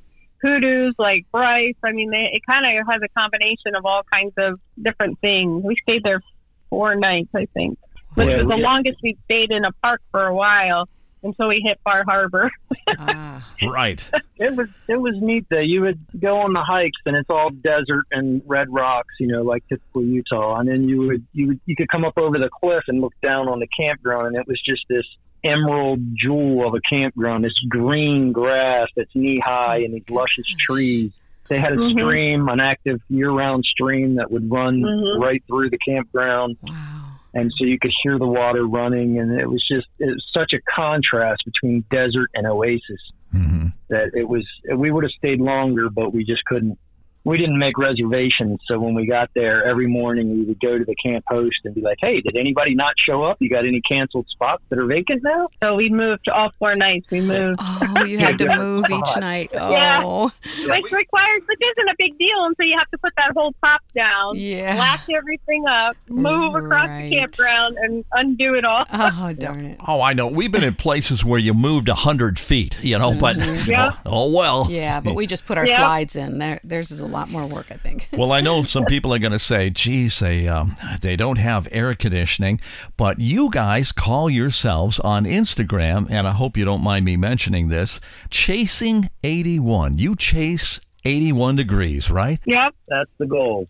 hoodoos 0.46 0.96
like 0.98 1.26
Bryce. 1.32 1.76
I 1.84 1.92
mean, 1.92 2.10
they, 2.12 2.30
it 2.34 2.42
kind 2.46 2.66
of 2.80 2.86
has 2.88 3.02
a 3.04 3.10
combination 3.20 3.76
of 3.78 3.86
all 3.86 4.02
kinds 4.12 4.34
of 4.38 4.60
different 4.82 5.20
things. 5.20 5.64
We 5.64 5.76
stayed 5.84 6.04
there 6.04 6.22
four 6.70 6.96
nights, 6.96 7.30
I 7.36 7.48
think, 7.54 7.78
but 8.16 8.28
Yeah, 8.28 8.34
it 8.34 8.38
was 8.40 8.48
the 8.50 8.56
we- 8.58 8.62
longest 8.62 8.98
we 9.04 9.18
stayed 9.26 9.52
in 9.52 9.66
a 9.66 9.72
park 9.84 10.02
for 10.12 10.26
a 10.26 10.34
while 10.36 10.88
until 11.24 11.48
we 11.48 11.60
hit 11.66 11.80
Bar 11.84 12.04
Harbor. 12.08 12.52
Ah, 13.00 13.50
Right. 13.68 14.00
It 14.38 14.56
was 14.56 14.68
it 14.88 15.00
was 15.02 15.16
neat 15.20 15.48
though. 15.50 15.60
You 15.60 15.82
would 15.82 16.00
go 16.20 16.38
on 16.42 16.54
the 16.54 16.62
hikes 16.62 17.02
and 17.08 17.16
it's 17.16 17.30
all 17.32 17.50
desert 17.50 18.06
and 18.12 18.44
red 18.46 18.68
rocks, 18.72 19.14
you 19.20 19.28
know, 19.28 19.42
like 19.42 19.64
typical 19.68 20.04
Utah. 20.04 20.60
And 20.60 20.70
then 20.70 20.88
you 20.88 21.08
would 21.08 21.26
you 21.34 21.48
would 21.48 21.60
you 21.66 21.76
could 21.76 21.88
come 21.90 22.06
up 22.06 22.18
over 22.18 22.38
the 22.38 22.50
cliff 22.62 22.84
and 22.88 23.02
look 23.02 23.14
down 23.24 23.48
on 23.48 23.60
the 23.60 23.68
campground 23.80 24.28
and 24.28 24.36
it 24.36 24.48
was 24.48 24.62
just 24.64 24.84
this 24.88 25.06
emerald 25.46 26.00
jewel 26.18 26.68
of 26.68 26.74
a 26.74 26.82
campground, 26.90 27.44
this 27.44 27.54
green 27.70 28.32
grass 28.32 28.88
that's 28.96 29.14
knee 29.16 29.40
high 29.44 29.78
and 29.78 29.94
these 29.94 30.10
luscious 30.10 30.48
trees. 30.68 31.12
They 31.48 31.60
had 31.60 31.74
a 31.74 31.78
Mhm. 31.78 31.92
stream, 31.92 32.50
an 32.50 32.60
active 32.60 33.00
year 33.10 33.30
round 33.30 33.64
stream 33.66 34.16
that 34.16 34.32
would 34.32 34.50
run 34.50 34.82
Mhm. 34.82 35.20
right 35.22 35.44
through 35.48 35.70
the 35.70 35.78
campground 35.78 36.58
wow. 36.64 36.72
and 37.36 37.52
so 37.58 37.66
you 37.66 37.78
could 37.80 37.92
hear 38.02 38.18
the 38.18 38.28
water 38.28 38.66
running 38.66 39.20
and 39.20 39.40
it 39.40 39.48
was 39.50 39.64
just 39.68 39.88
it 40.00 40.08
was 40.08 40.26
such 40.34 40.54
a 40.54 40.60
contrast 40.74 41.44
between 41.46 41.84
desert 41.92 42.30
and 42.34 42.48
oasis 42.48 43.12
hmm 43.32 43.68
that 43.90 44.10
it 44.16 44.28
was 44.28 44.44
we 44.76 44.90
would 44.90 45.04
have 45.04 45.12
stayed 45.12 45.40
longer 45.40 45.90
but 45.90 46.14
we 46.14 46.24
just 46.24 46.44
couldn't 46.46 46.80
we 47.26 47.38
didn't 47.38 47.60
make 47.60 47.78
reservations 47.78 48.60
so 48.68 48.80
when 48.80 48.94
we 48.94 49.06
got 49.06 49.30
there 49.36 49.66
every 49.66 49.88
morning 49.88 50.30
we 50.32 50.44
would 50.44 50.60
go 50.62 50.78
to 50.78 50.86
the 50.86 50.96
camp 51.04 51.24
host 51.28 51.58
and 51.66 51.76
be 51.76 51.82
like 51.82 51.98
hey 52.00 52.22
did 52.22 52.36
anybody 52.38 52.74
not 52.76 52.94
show 53.06 53.24
up 53.24 53.38
you 53.42 53.50
got 53.50 53.66
any 53.66 53.82
canceled 53.82 54.26
spots 54.30 54.64
that 54.70 54.80
are 54.80 54.86
vacant 54.86 55.22
now 55.24 55.48
so 55.62 55.76
we 55.76 55.90
moved 55.90 56.30
all 56.30 56.52
four 56.60 56.76
nights. 56.76 57.08
We 57.10 57.22
moved. 57.22 57.60
Oh, 57.62 58.04
you 58.04 58.18
had 58.18 58.38
to 58.40 58.56
move 58.56 58.86
each 58.90 59.18
night. 59.18 59.50
Yeah. 59.54 60.02
Oh, 60.04 60.26
which 60.68 60.92
requires, 60.92 61.42
which 61.48 61.60
isn't 61.62 61.90
a 61.90 61.96
big 61.98 62.18
deal 62.18 62.46
until 62.46 62.66
you 62.66 62.78
have 62.78 62.90
to 62.92 62.98
put 62.98 63.14
that 63.18 63.32
whole 63.36 63.54
top 63.64 63.82
down, 63.96 64.38
yeah. 64.38 64.76
lock 64.78 65.02
everything 65.16 65.66
up, 65.66 65.96
move 66.10 66.56
across 66.56 66.88
the 66.90 67.10
campground, 67.10 67.78
and 67.80 68.04
undo 68.14 68.56
it 68.56 68.66
all. 68.66 68.86
Oh, 68.92 69.34
darn 69.34 69.66
it. 69.66 69.80
Oh, 69.88 70.02
I 70.02 70.14
know. 70.14 70.28
We've 70.28 70.52
been 70.52 70.64
in 70.64 70.76
places 70.76 71.24
where 71.24 71.40
you 71.40 71.54
moved 71.54 71.88
a 71.90 71.96
hundred 71.96 72.38
feet, 72.40 72.78
you 72.82 72.98
know, 73.00 73.14
but 73.14 73.38
Yeah. 73.68 73.94
oh 74.06 74.32
well. 74.32 74.68
Yeah, 74.70 75.00
but 75.00 75.16
we 75.16 75.26
just 75.28 75.46
put 75.46 75.58
our 75.58 75.66
Yeah. 75.66 75.78
slides 75.78 76.16
in. 76.16 76.38
There, 76.40 76.60
There's 76.64 76.92
a 76.92 77.06
lot 77.16 77.30
more 77.30 77.48
work, 77.48 77.68
I 77.72 77.76
think. 77.78 78.10
Well, 78.12 78.32
I 78.32 78.42
know 78.42 78.62
some 78.76 78.86
people 78.86 79.14
are 79.14 79.20
going 79.20 79.32
to 79.32 79.40
say, 79.40 79.70
"Geez, 79.70 80.20
they 80.20 80.48
um, 80.48 80.76
they 81.02 81.16
don't 81.16 81.38
have 81.38 81.68
air 81.72 81.94
conditioning," 81.94 82.60
but 82.98 83.20
you 83.20 83.50
guys 83.50 83.92
call 83.92 84.30
yourselves 84.30 85.00
on 85.00 85.26
Instagram, 85.26 86.08
and 86.10 86.28
I 86.28 86.32
hope 86.32 86.58
you 86.58 86.66
don't 86.66 86.84
mind 86.84 87.06
me 87.06 87.18
mentioning 87.18 87.70
this, 87.70 88.00
chasing 88.30 89.10
eighty 89.24 89.60
one. 89.60 89.98
You 89.98 90.16
chase 90.16 90.82
eighty 91.06 91.32
one 91.32 91.56
degrees, 91.56 92.10
right? 92.12 92.40
Yep. 92.46 92.76
that's 92.88 93.12
the 93.18 93.28
goal 93.28 93.68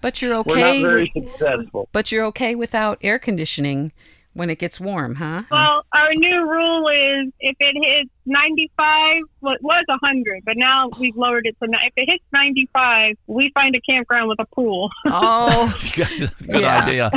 But 0.00 0.20
you're 0.22 0.34
okay. 0.36 0.50
we're 0.82 0.82
not 0.82 0.88
very 0.88 1.12
with, 1.14 1.32
successful 1.32 1.88
but 1.92 2.12
you're 2.12 2.24
okay 2.26 2.54
without 2.54 2.98
air 3.02 3.18
conditioning 3.18 3.92
when 4.34 4.50
it 4.50 4.58
gets 4.58 4.78
warm, 4.80 5.14
huh? 5.14 5.42
Well, 5.50 5.84
our 5.94 6.14
new 6.14 6.50
rule 6.50 6.88
is 6.88 7.32
if 7.40 7.56
it 7.60 7.76
hits 7.80 8.10
95, 8.26 9.22
well, 9.40 9.54
it 9.54 9.62
was 9.62 9.84
100, 9.88 10.42
but 10.44 10.54
now 10.56 10.90
we've 10.98 11.16
lowered 11.16 11.46
it 11.46 11.56
to 11.62 11.68
ni- 11.68 11.78
if 11.86 11.92
it 11.96 12.10
hits 12.10 12.24
95, 12.32 13.16
we 13.26 13.50
find 13.54 13.74
a 13.74 13.80
campground 13.80 14.28
with 14.28 14.38
a 14.40 14.46
pool. 14.54 14.90
Oh, 15.06 15.72
Good 15.94 16.30
Yeah. 16.48 16.84
idea. 16.84 17.10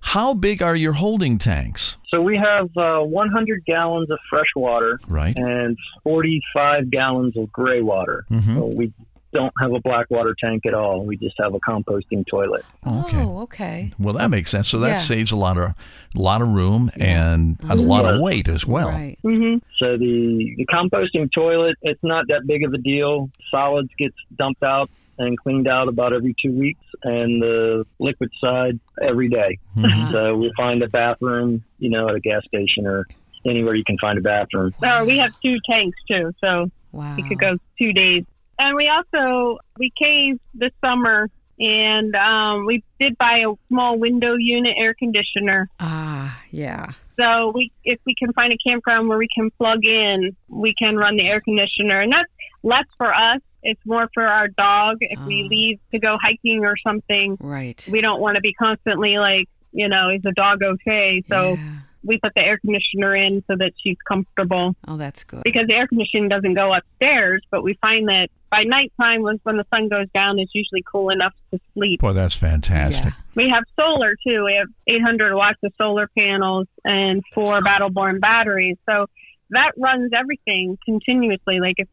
How 0.00 0.32
big 0.32 0.62
are 0.62 0.74
your 0.76 0.94
holding 0.94 1.38
tanks? 1.38 1.96
so 2.10 2.22
we 2.22 2.38
have 2.38 2.70
uh, 2.74 3.00
100 3.00 3.62
gallons 3.66 4.10
of 4.10 4.18
fresh 4.30 4.46
water 4.56 4.98
Right. 5.08 5.36
and 5.36 5.76
45 6.04 6.90
gallons 6.90 7.36
of 7.36 7.52
gray 7.52 7.82
water 7.82 8.24
Mhm. 8.30 8.54
so 8.56 8.64
we 8.64 8.90
don't 9.32 9.52
have 9.60 9.72
a 9.72 9.80
black 9.80 10.06
water 10.10 10.34
tank 10.42 10.64
at 10.66 10.74
all 10.74 11.04
we 11.04 11.16
just 11.16 11.34
have 11.42 11.54
a 11.54 11.60
composting 11.60 12.26
toilet 12.26 12.64
Okay. 12.86 13.16
oh, 13.18 13.40
okay. 13.42 13.92
Well, 13.98 14.14
that 14.14 14.30
makes 14.30 14.50
sense. 14.50 14.68
So 14.68 14.78
that 14.80 14.88
Yeah. 14.88 14.98
saves 14.98 15.30
a 15.32 15.36
lot 15.36 15.58
of 15.58 15.64
a 15.64 15.74
lot 16.18 16.40
of 16.40 16.48
room 16.48 16.90
and 16.96 17.58
a 17.68 17.74
lot 17.76 18.06
of 18.06 18.20
weight 18.20 18.48
as 18.48 18.64
well. 18.66 18.88
Right. 18.88 19.18
Mm-hmm. 19.24 19.58
So 19.78 19.96
the, 19.98 20.54
the 20.56 20.66
composting 20.66 21.30
toilet, 21.32 21.76
it's 21.82 22.02
not 22.02 22.26
that 22.28 22.46
big 22.46 22.64
of 22.64 22.72
a 22.72 22.78
deal. 22.78 23.30
Solids 23.50 23.90
gets 23.98 24.14
dumped 24.36 24.62
out 24.62 24.88
and 25.18 25.36
cleaned 25.38 25.68
out 25.68 25.88
about 25.88 26.12
every 26.14 26.34
two 26.40 26.52
weeks, 26.52 26.84
and 27.02 27.42
the 27.42 27.84
liquid 27.98 28.30
side 28.40 28.78
every 29.02 29.28
day. 29.28 29.58
Mhm. 29.76 30.12
So 30.12 30.36
we 30.36 30.50
find 30.56 30.82
a 30.82 30.88
bathroom, 30.88 31.62
you 31.78 31.90
know, 31.90 32.08
at 32.08 32.14
a 32.14 32.20
gas 32.20 32.44
station 32.46 32.86
or 32.86 33.06
anywhere 33.44 33.74
you 33.74 33.84
can 33.84 33.98
find 33.98 34.16
a 34.18 34.22
bathroom. 34.22 34.72
Uh, 34.82 35.04
we 35.06 35.18
have 35.18 35.32
two 35.42 35.56
tanks 35.68 35.98
too, 36.08 36.32
so 36.40 36.70
Wow. 36.92 37.16
we 37.16 37.22
could 37.24 37.38
go 37.38 37.56
two 37.78 37.92
days. 37.92 38.24
And 38.58 38.76
we 38.76 38.88
also 38.88 39.58
we 39.78 39.92
caved 39.98 40.40
this 40.54 40.72
summer, 40.84 41.28
and 41.58 42.14
um, 42.14 42.66
we 42.66 42.82
did 43.00 43.16
buy 43.18 43.44
a 43.46 43.54
small 43.68 43.98
window 43.98 44.34
unit 44.36 44.74
air 44.78 44.94
conditioner. 44.94 45.68
Ah, 45.80 46.40
yeah. 46.50 46.92
So 47.18 47.50
we, 47.54 47.72
if 47.84 47.98
we 48.06 48.14
can 48.16 48.32
find 48.32 48.52
a 48.52 48.56
campground 48.64 49.08
where 49.08 49.18
we 49.18 49.28
can 49.34 49.50
plug 49.58 49.84
in, 49.84 50.36
we 50.48 50.72
can 50.78 50.96
run 50.96 51.16
the 51.16 51.26
air 51.26 51.40
conditioner, 51.40 52.00
and 52.00 52.12
that's 52.12 52.30
less 52.62 52.84
for 52.96 53.12
us. 53.12 53.40
It's 53.62 53.80
more 53.84 54.08
for 54.14 54.24
our 54.24 54.46
dog. 54.48 54.98
If 55.00 55.18
we 55.26 55.42
Ah. 55.44 55.48
leave 55.50 55.78
to 55.92 55.98
go 55.98 56.16
hiking 56.22 56.64
or 56.64 56.76
something, 56.76 57.36
Right. 57.40 57.84
we 57.90 58.00
don't 58.00 58.20
want 58.20 58.36
to 58.36 58.40
be 58.40 58.52
constantly 58.52 59.18
like, 59.18 59.48
you 59.72 59.88
know, 59.88 60.10
is 60.10 60.22
the 60.22 60.32
dog 60.32 60.62
okay? 60.62 61.22
So 61.28 61.54
Yeah. 61.58 61.78
We 62.08 62.18
put 62.18 62.32
the 62.34 62.40
air 62.40 62.58
conditioner 62.58 63.14
in 63.14 63.44
so 63.46 63.54
that 63.56 63.72
she's 63.82 63.96
comfortable 64.08 64.74
Oh, 64.88 64.96
that's 64.96 65.22
good. 65.24 65.42
because 65.44 65.66
the 65.68 65.74
air 65.74 65.86
conditioning 65.86 66.28
doesn't 66.28 66.54
go 66.54 66.74
upstairs. 66.74 67.42
But 67.50 67.62
we 67.62 67.74
find 67.80 68.08
that 68.08 68.28
by 68.50 68.62
nighttime, 68.64 69.22
when 69.22 69.38
when 69.44 69.58
the 69.58 69.66
sun 69.72 69.88
goes 69.88 70.06
down, 70.14 70.38
it's 70.38 70.54
usually 70.54 70.82
cool 70.90 71.10
enough 71.10 71.34
to 71.52 71.60
sleep. 71.74 72.00
Boy, 72.00 72.14
that's 72.14 72.34
fantastic. 72.34 73.12
We 73.36 73.48
have 73.54 73.64
solar 73.76 74.16
too. 74.26 74.44
We 74.44 74.54
have 74.58 74.68
800 74.88 75.36
watts 75.36 75.58
of 75.62 75.72
solar 75.78 76.08
panels 76.18 76.66
and 76.84 77.22
four 77.34 77.60
Battleborn 77.60 78.20
batteries. 78.20 78.76
So 78.88 79.06
that 79.50 79.72
runs 79.76 80.10
everything 80.18 80.78
continuously. 80.84 81.60
Like 81.60 81.74
if 81.78 81.88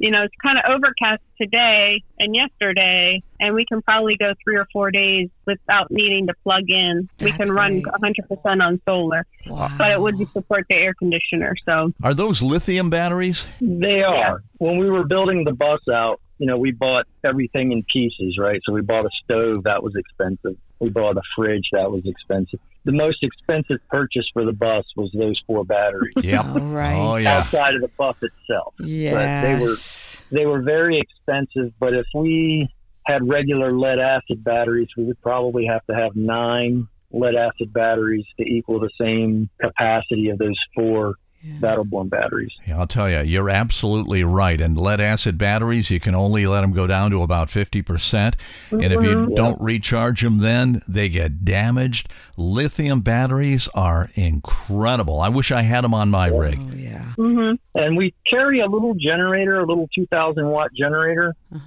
you 0.00 0.10
know, 0.10 0.22
it's 0.24 0.34
kind 0.42 0.56
of 0.58 0.64
overcast 0.70 1.20
today 1.40 2.02
and 2.18 2.34
yesterday, 2.34 3.22
and 3.38 3.54
we 3.54 3.66
can 3.66 3.82
probably 3.82 4.16
go 4.16 4.32
three 4.42 4.56
or 4.56 4.66
four 4.72 4.90
days 4.90 5.28
without 5.46 5.90
needing 5.90 6.26
to 6.26 6.34
plug 6.42 6.62
in. 6.68 7.06
we 7.20 7.26
That's 7.30 7.36
can 7.44 7.52
run 7.52 7.82
great. 7.82 8.14
100% 8.44 8.62
on 8.66 8.80
solar, 8.86 9.26
Wow. 9.46 9.70
but 9.76 9.90
it 9.90 10.00
would 10.00 10.16
support 10.32 10.64
the 10.70 10.74
air 10.76 10.94
conditioner. 10.94 11.54
So 11.66 11.92
Are 12.02 12.14
those 12.14 12.40
lithium 12.40 12.88
batteries? 12.88 13.46
They 13.60 14.00
are. 14.02 14.42
When 14.58 14.78
we 14.78 14.90
were 14.90 15.04
building 15.06 15.44
the 15.44 15.52
bus 15.52 15.80
out, 15.92 16.20
you 16.38 16.46
know, 16.46 16.56
we 16.56 16.72
bought 16.72 17.04
everything 17.22 17.72
in 17.72 17.84
pieces, 17.92 18.38
right? 18.38 18.60
So 18.64 18.72
we 18.72 18.80
bought 18.80 19.04
a 19.04 19.10
stove 19.24 19.64
that 19.64 19.82
was 19.82 19.94
expensive. 19.96 20.56
We 20.78 20.88
bought 20.88 21.18
a 21.18 21.22
fridge 21.36 21.68
that 21.72 21.90
was 21.90 22.02
expensive. 22.06 22.58
The 22.84 22.92
most 22.92 23.22
expensive 23.22 23.78
purchase 23.88 24.24
for 24.32 24.44
the 24.44 24.52
bus 24.52 24.84
was 24.96 25.10
those 25.12 25.40
four 25.46 25.64
batteries 25.64 26.14
Yeah. 26.22 26.42
right. 26.56 26.96
Oh 26.96 27.16
yeah. 27.16 27.38
outside 27.38 27.74
of 27.74 27.82
the 27.82 27.90
bus 27.98 28.16
itself. 28.22 28.74
Yes. 28.80 30.16
They 30.30 30.46
were 30.46 30.62
very 30.62 30.98
expensive, 30.98 31.72
but 31.78 31.92
if 31.94 32.06
we 32.14 32.68
had 33.06 33.28
regular 33.28 33.70
lead 33.70 33.98
acid 33.98 34.42
batteries, 34.44 34.88
we 34.96 35.04
would 35.04 35.20
probably 35.20 35.66
have 35.66 35.84
to 35.86 35.94
have 35.94 36.16
nine 36.16 36.86
lead 37.12 37.34
acid 37.34 37.72
batteries 37.72 38.24
to 38.38 38.44
equal 38.46 38.80
the 38.80 38.90
same 39.00 39.50
capacity 39.60 40.28
of 40.30 40.38
those 40.38 40.58
four 40.74 41.14
Yeah. 41.42 41.54
Battleborn 41.60 42.10
batteries. 42.10 42.50
Yeah, 42.66 42.78
I'll 42.78 42.86
tell 42.86 43.08
you, 43.08 43.20
you're 43.20 43.48
absolutely 43.48 44.22
right. 44.24 44.60
And 44.60 44.76
lead 44.76 45.00
acid 45.00 45.38
batteries, 45.38 45.90
you 45.90 45.98
can 45.98 46.14
only 46.14 46.46
let 46.46 46.60
them 46.60 46.72
go 46.72 46.86
down 46.86 47.10
to 47.12 47.22
about 47.22 47.48
50%. 47.48 48.36
And 48.70 48.82
if 48.92 49.02
you 49.02 49.16
Mhm. 49.16 49.36
don't 49.36 49.58
recharge 49.60 50.20
them, 50.20 50.38
then 50.38 50.82
they 50.86 51.08
get 51.08 51.42
damaged. 51.44 52.08
Lithium 52.36 53.00
batteries 53.00 53.68
are 53.74 54.10
incredible. 54.14 55.20
I 55.20 55.28
wish 55.30 55.50
I 55.50 55.62
had 55.62 55.82
them 55.84 55.94
on 55.94 56.10
my 56.10 56.26
rig. 56.26 56.58
Oh, 56.60 56.74
yeah. 56.76 57.04
hmm 57.16 57.52
And 57.74 57.96
we 57.96 58.12
carry 58.28 58.60
a 58.60 58.66
little 58.66 58.94
generator, 58.94 59.60
a 59.60 59.64
little 59.66 59.88
2,000 59.94 60.46
watt 60.46 60.70
generator, 60.76 61.34
Uh-huh. 61.54 61.60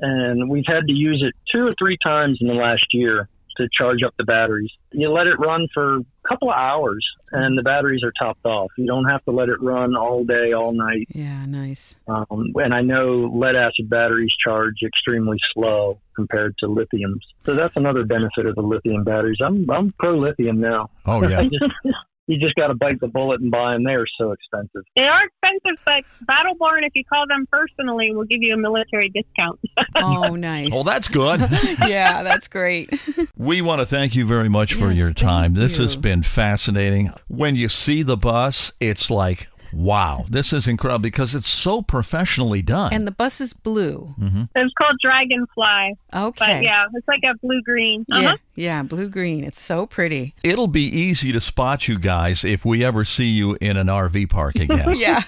and 0.00 0.50
we've 0.50 0.66
had 0.66 0.86
to 0.86 0.92
use 0.92 1.22
it 1.26 1.34
two 1.50 1.66
or 1.66 1.74
three 1.78 1.96
times 2.04 2.38
in 2.42 2.48
the 2.48 2.54
last 2.54 2.84
year. 2.92 3.28
To 3.56 3.68
charge 3.76 4.02
up 4.04 4.14
the 4.18 4.24
batteries. 4.24 4.70
You 4.92 5.10
let 5.10 5.26
it 5.26 5.38
run 5.38 5.66
for 5.72 5.96
a 5.96 6.28
couple 6.28 6.50
of 6.50 6.56
hours 6.56 7.04
and 7.32 7.58
the 7.58 7.62
batteries 7.62 8.02
are 8.04 8.12
topped 8.18 8.44
off. 8.46 8.70
You 8.78 8.86
don't 8.86 9.06
have 9.06 9.24
to 9.24 9.32
let 9.32 9.48
it 9.48 9.60
run 9.60 9.96
all 9.96 10.24
day, 10.24 10.52
all 10.52 10.72
night. 10.72 11.08
Yeah, 11.10 11.44
nice. 11.46 11.96
Um, 12.06 12.52
and 12.56 12.72
I 12.72 12.82
know 12.82 13.30
lead 13.34 13.56
acid 13.56 13.90
batteries 13.90 14.32
charge 14.44 14.76
extremely 14.84 15.38
slow 15.52 16.00
compared 16.14 16.54
to 16.58 16.66
lithiums. 16.66 17.20
So 17.40 17.54
that's 17.54 17.76
another 17.76 18.04
benefit 18.04 18.46
of 18.46 18.54
the 18.54 18.62
lithium 18.62 19.04
batteries. 19.04 19.38
I'm, 19.44 19.68
I'm 19.70 19.92
pro 19.98 20.16
lithium 20.16 20.60
now. 20.60 20.90
Oh, 21.06 21.26
yeah. 21.26 21.42
you 22.26 22.38
just 22.38 22.54
got 22.54 22.68
to 22.68 22.74
bite 22.74 23.00
the 23.00 23.08
bullet 23.08 23.40
and 23.40 23.50
buy 23.50 23.74
them. 23.74 23.84
They 23.84 23.92
are 23.92 24.06
so 24.18 24.32
expensive. 24.32 24.82
They 24.96 25.02
are 25.02 25.20
expensive, 25.26 25.82
but 25.84 26.04
Battleborn, 26.26 26.86
if 26.86 26.92
you 26.94 27.04
call 27.04 27.24
them 27.28 27.46
personally, 27.50 28.12
will 28.14 28.24
give 28.24 28.38
you 28.40 28.54
a 28.54 28.58
military 28.58 29.10
discount. 29.10 29.60
Oh, 29.96 30.34
nice. 30.34 30.70
Well, 30.72 30.82
that's 30.82 31.08
good. 31.08 31.40
yeah, 31.86 32.22
that's 32.24 32.48
great. 32.48 32.90
We 33.36 33.62
want 33.62 33.80
to 33.80 33.86
thank 33.86 34.14
you 34.16 34.26
very 34.26 34.48
much 34.48 34.74
for 34.74 34.88
Yes, 34.88 34.98
your 34.98 35.12
time. 35.12 35.54
thank 35.54 35.56
This 35.62 35.78
has 35.78 35.96
been 35.96 36.22
fascinating. 36.22 37.10
When 37.28 37.54
you 37.54 37.68
see 37.68 38.02
the 38.02 38.16
bus, 38.16 38.72
it's 38.80 39.08
like, 39.10 39.46
wow, 39.74 40.24
this 40.28 40.52
is 40.52 40.66
incredible 40.68 41.02
because 41.02 41.34
it's 41.34 41.50
so 41.50 41.82
professionally 41.82 42.62
done. 42.62 42.92
And 42.92 43.06
the 43.06 43.10
bus 43.10 43.40
is 43.40 43.52
blue. 43.52 44.14
it's 44.54 44.74
called 44.78 44.96
Dragonfly, 45.02 45.94
Okay. 46.14 46.32
but 46.38 46.62
yeah, 46.62 46.86
it's 46.94 47.08
like 47.08 47.22
a 47.24 47.36
blue 47.38 47.60
green. 47.62 48.04
Uh-huh. 48.10 48.20
Yeah, 48.22 48.34
yeah, 48.54 48.82
blue 48.82 49.08
green. 49.08 49.44
It's 49.44 49.60
so 49.60 49.86
pretty. 49.86 50.34
It'll 50.42 50.66
be 50.68 50.84
easy 50.84 51.32
to 51.32 51.40
spot 51.40 51.88
you 51.88 51.98
guys 51.98 52.44
if 52.44 52.64
we 52.64 52.84
ever 52.84 53.04
see 53.04 53.28
you 53.28 53.56
in 53.60 53.76
an 53.76 53.88
RV 53.88 54.30
park 54.30 54.56
again. 54.56 54.94
Yeah. 55.04 55.22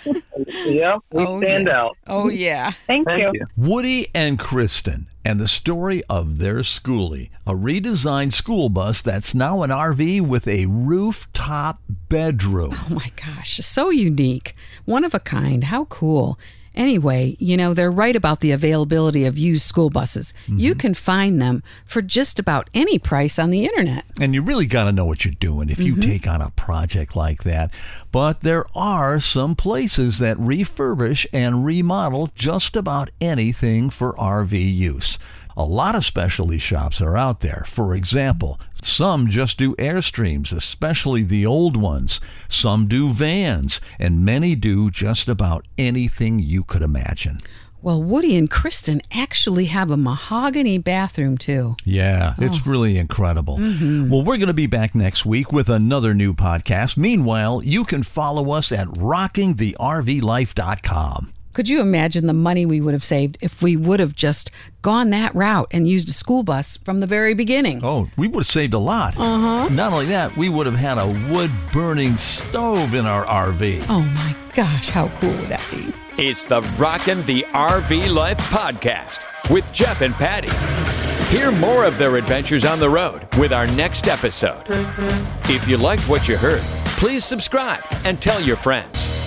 Yeah, 0.64 0.96
we 1.12 1.24
Oh, 1.26 1.40
stand 1.40 1.66
yeah. 1.66 1.80
out. 1.80 1.96
Oh, 2.06 2.28
yeah. 2.28 2.70
Thank, 2.86 3.06
Thank 3.06 3.20
you. 3.22 3.30
you. 3.34 3.46
Woody 3.56 4.06
and 4.14 4.38
Kristen 4.38 5.08
and 5.24 5.40
the 5.40 5.48
story 5.48 6.02
of 6.08 6.38
their 6.38 6.58
schoolie, 6.58 7.30
a 7.46 7.52
redesigned 7.54 8.32
school 8.32 8.68
bus 8.68 9.00
that's 9.02 9.34
now 9.34 9.62
an 9.62 9.70
RV 9.70 10.20
with 10.20 10.46
a 10.46 10.66
rooftop 10.66 11.80
bedroom. 12.08 12.70
Oh 12.72 12.94
my 12.94 13.10
gosh, 13.24 13.56
so 13.58 13.90
unique. 13.90 14.54
One 14.84 15.04
of 15.04 15.14
a 15.14 15.20
kind. 15.20 15.64
How 15.64 15.86
cool. 15.86 16.38
Anyway, 16.76 17.34
you 17.38 17.56
know, 17.56 17.72
they're 17.72 17.90
right 17.90 18.14
about 18.14 18.40
the 18.40 18.50
availability 18.50 19.24
of 19.24 19.38
used 19.38 19.62
school 19.62 19.88
buses. 19.88 20.34
You 20.46 20.72
mm-hmm. 20.72 20.78
can 20.78 20.94
find 20.94 21.40
them 21.40 21.62
for 21.86 22.02
just 22.02 22.38
about 22.38 22.68
any 22.74 22.98
price 22.98 23.38
on 23.38 23.48
the 23.48 23.64
internet. 23.64 24.04
And 24.20 24.34
you 24.34 24.42
really 24.42 24.66
got 24.66 24.84
to 24.84 24.92
know 24.92 25.06
what 25.06 25.24
you're 25.24 25.32
doing 25.40 25.70
if 25.70 25.80
you 25.80 25.92
mm-hmm. 25.92 26.02
take 26.02 26.26
on 26.26 26.42
a 26.42 26.50
project 26.50 27.16
like 27.16 27.44
that. 27.44 27.72
But 28.12 28.42
there 28.42 28.66
are 28.74 29.20
some 29.20 29.56
places 29.56 30.18
that 30.18 30.36
refurbish 30.36 31.26
and 31.32 31.64
remodel 31.64 32.30
just 32.34 32.76
about 32.76 33.10
anything 33.22 33.88
for 33.88 34.12
RV 34.12 34.52
use. 34.74 35.18
A 35.56 35.64
lot 35.64 35.94
of 35.94 36.04
specialty 36.04 36.58
shops 36.58 37.00
are 37.00 37.16
out 37.16 37.40
there. 37.40 37.64
For 37.66 37.94
example, 37.94 38.60
some 38.86 39.28
just 39.28 39.58
do 39.58 39.74
Airstreams, 39.76 40.52
especially 40.52 41.22
the 41.22 41.44
old 41.44 41.76
ones. 41.76 42.20
Some 42.48 42.86
do 42.86 43.12
vans, 43.12 43.80
and 43.98 44.24
many 44.24 44.54
do 44.54 44.90
just 44.90 45.28
about 45.28 45.66
anything 45.76 46.38
you 46.38 46.64
could 46.64 46.82
imagine. 46.82 47.40
Well, 47.82 48.02
Woody 48.02 48.36
and 48.36 48.50
Kristen 48.50 49.00
actually 49.12 49.66
have 49.66 49.92
a 49.92 49.96
mahogany 49.96 50.76
bathroom 50.78 51.38
too. 51.38 51.76
Yeah, 51.84 52.34
oh. 52.36 52.44
it's 52.44 52.66
really 52.66 52.98
incredible. 52.98 53.58
Mm-hmm. 53.58 54.10
Well, 54.10 54.22
we're 54.22 54.38
going 54.38 54.48
to 54.48 54.54
be 54.54 54.66
back 54.66 54.92
next 54.94 55.24
week 55.24 55.52
with 55.52 55.68
another 55.68 56.12
new 56.14 56.34
podcast. 56.34 56.96
Meanwhile, 56.96 57.62
you 57.62 57.84
can 57.84 58.02
follow 58.02 58.50
us 58.50 58.72
at 58.72 58.88
rockingthervlife.com. 58.88 61.32
Could 61.56 61.70
you 61.70 61.80
imagine 61.80 62.26
the 62.26 62.34
money 62.34 62.66
we 62.66 62.82
would 62.82 62.92
have 62.92 63.02
saved 63.02 63.38
if 63.40 63.62
we 63.62 63.78
would 63.78 63.98
have 63.98 64.14
just 64.14 64.50
gone 64.82 65.08
that 65.08 65.34
route 65.34 65.68
and 65.70 65.88
used 65.88 66.06
a 66.06 66.12
school 66.12 66.42
bus 66.42 66.76
from 66.76 67.00
the 67.00 67.06
very 67.06 67.32
beginning? 67.32 67.82
Oh, 67.82 68.10
we 68.18 68.28
would 68.28 68.40
have 68.40 68.50
saved 68.50 68.74
a 68.74 68.78
lot. 68.78 69.16
Uh-huh. 69.16 69.66
Not 69.70 69.94
only 69.94 70.04
that, 70.04 70.36
we 70.36 70.50
would 70.50 70.66
have 70.66 70.74
had 70.74 70.98
a 70.98 71.06
wood 71.32 71.50
burning 71.72 72.18
stove 72.18 72.92
in 72.92 73.06
our 73.06 73.24
RV. 73.24 73.86
Oh 73.88 74.02
my 74.02 74.36
gosh, 74.52 74.90
how 74.90 75.08
cool 75.16 75.30
would 75.30 75.48
that 75.48 75.66
be? 75.70 75.94
It's 76.22 76.44
the 76.44 76.60
Rockin' 76.76 77.24
the 77.24 77.46
RV 77.54 78.12
Life 78.12 78.36
podcast 78.50 79.20
with 79.50 79.72
Jeff 79.72 80.02
and 80.02 80.12
Patty. 80.12 80.52
Hear 81.34 81.50
more 81.52 81.86
of 81.86 81.96
their 81.96 82.16
adventures 82.16 82.66
on 82.66 82.80
the 82.80 82.90
road 82.90 83.26
with 83.38 83.54
our 83.54 83.66
next 83.66 84.08
episode. 84.08 84.62
If 85.48 85.66
you 85.66 85.78
liked 85.78 86.06
what 86.06 86.28
you 86.28 86.36
heard, 86.36 86.60
please 86.98 87.24
subscribe 87.24 87.82
and 88.04 88.20
tell 88.20 88.42
your 88.42 88.56
friends. 88.56 89.25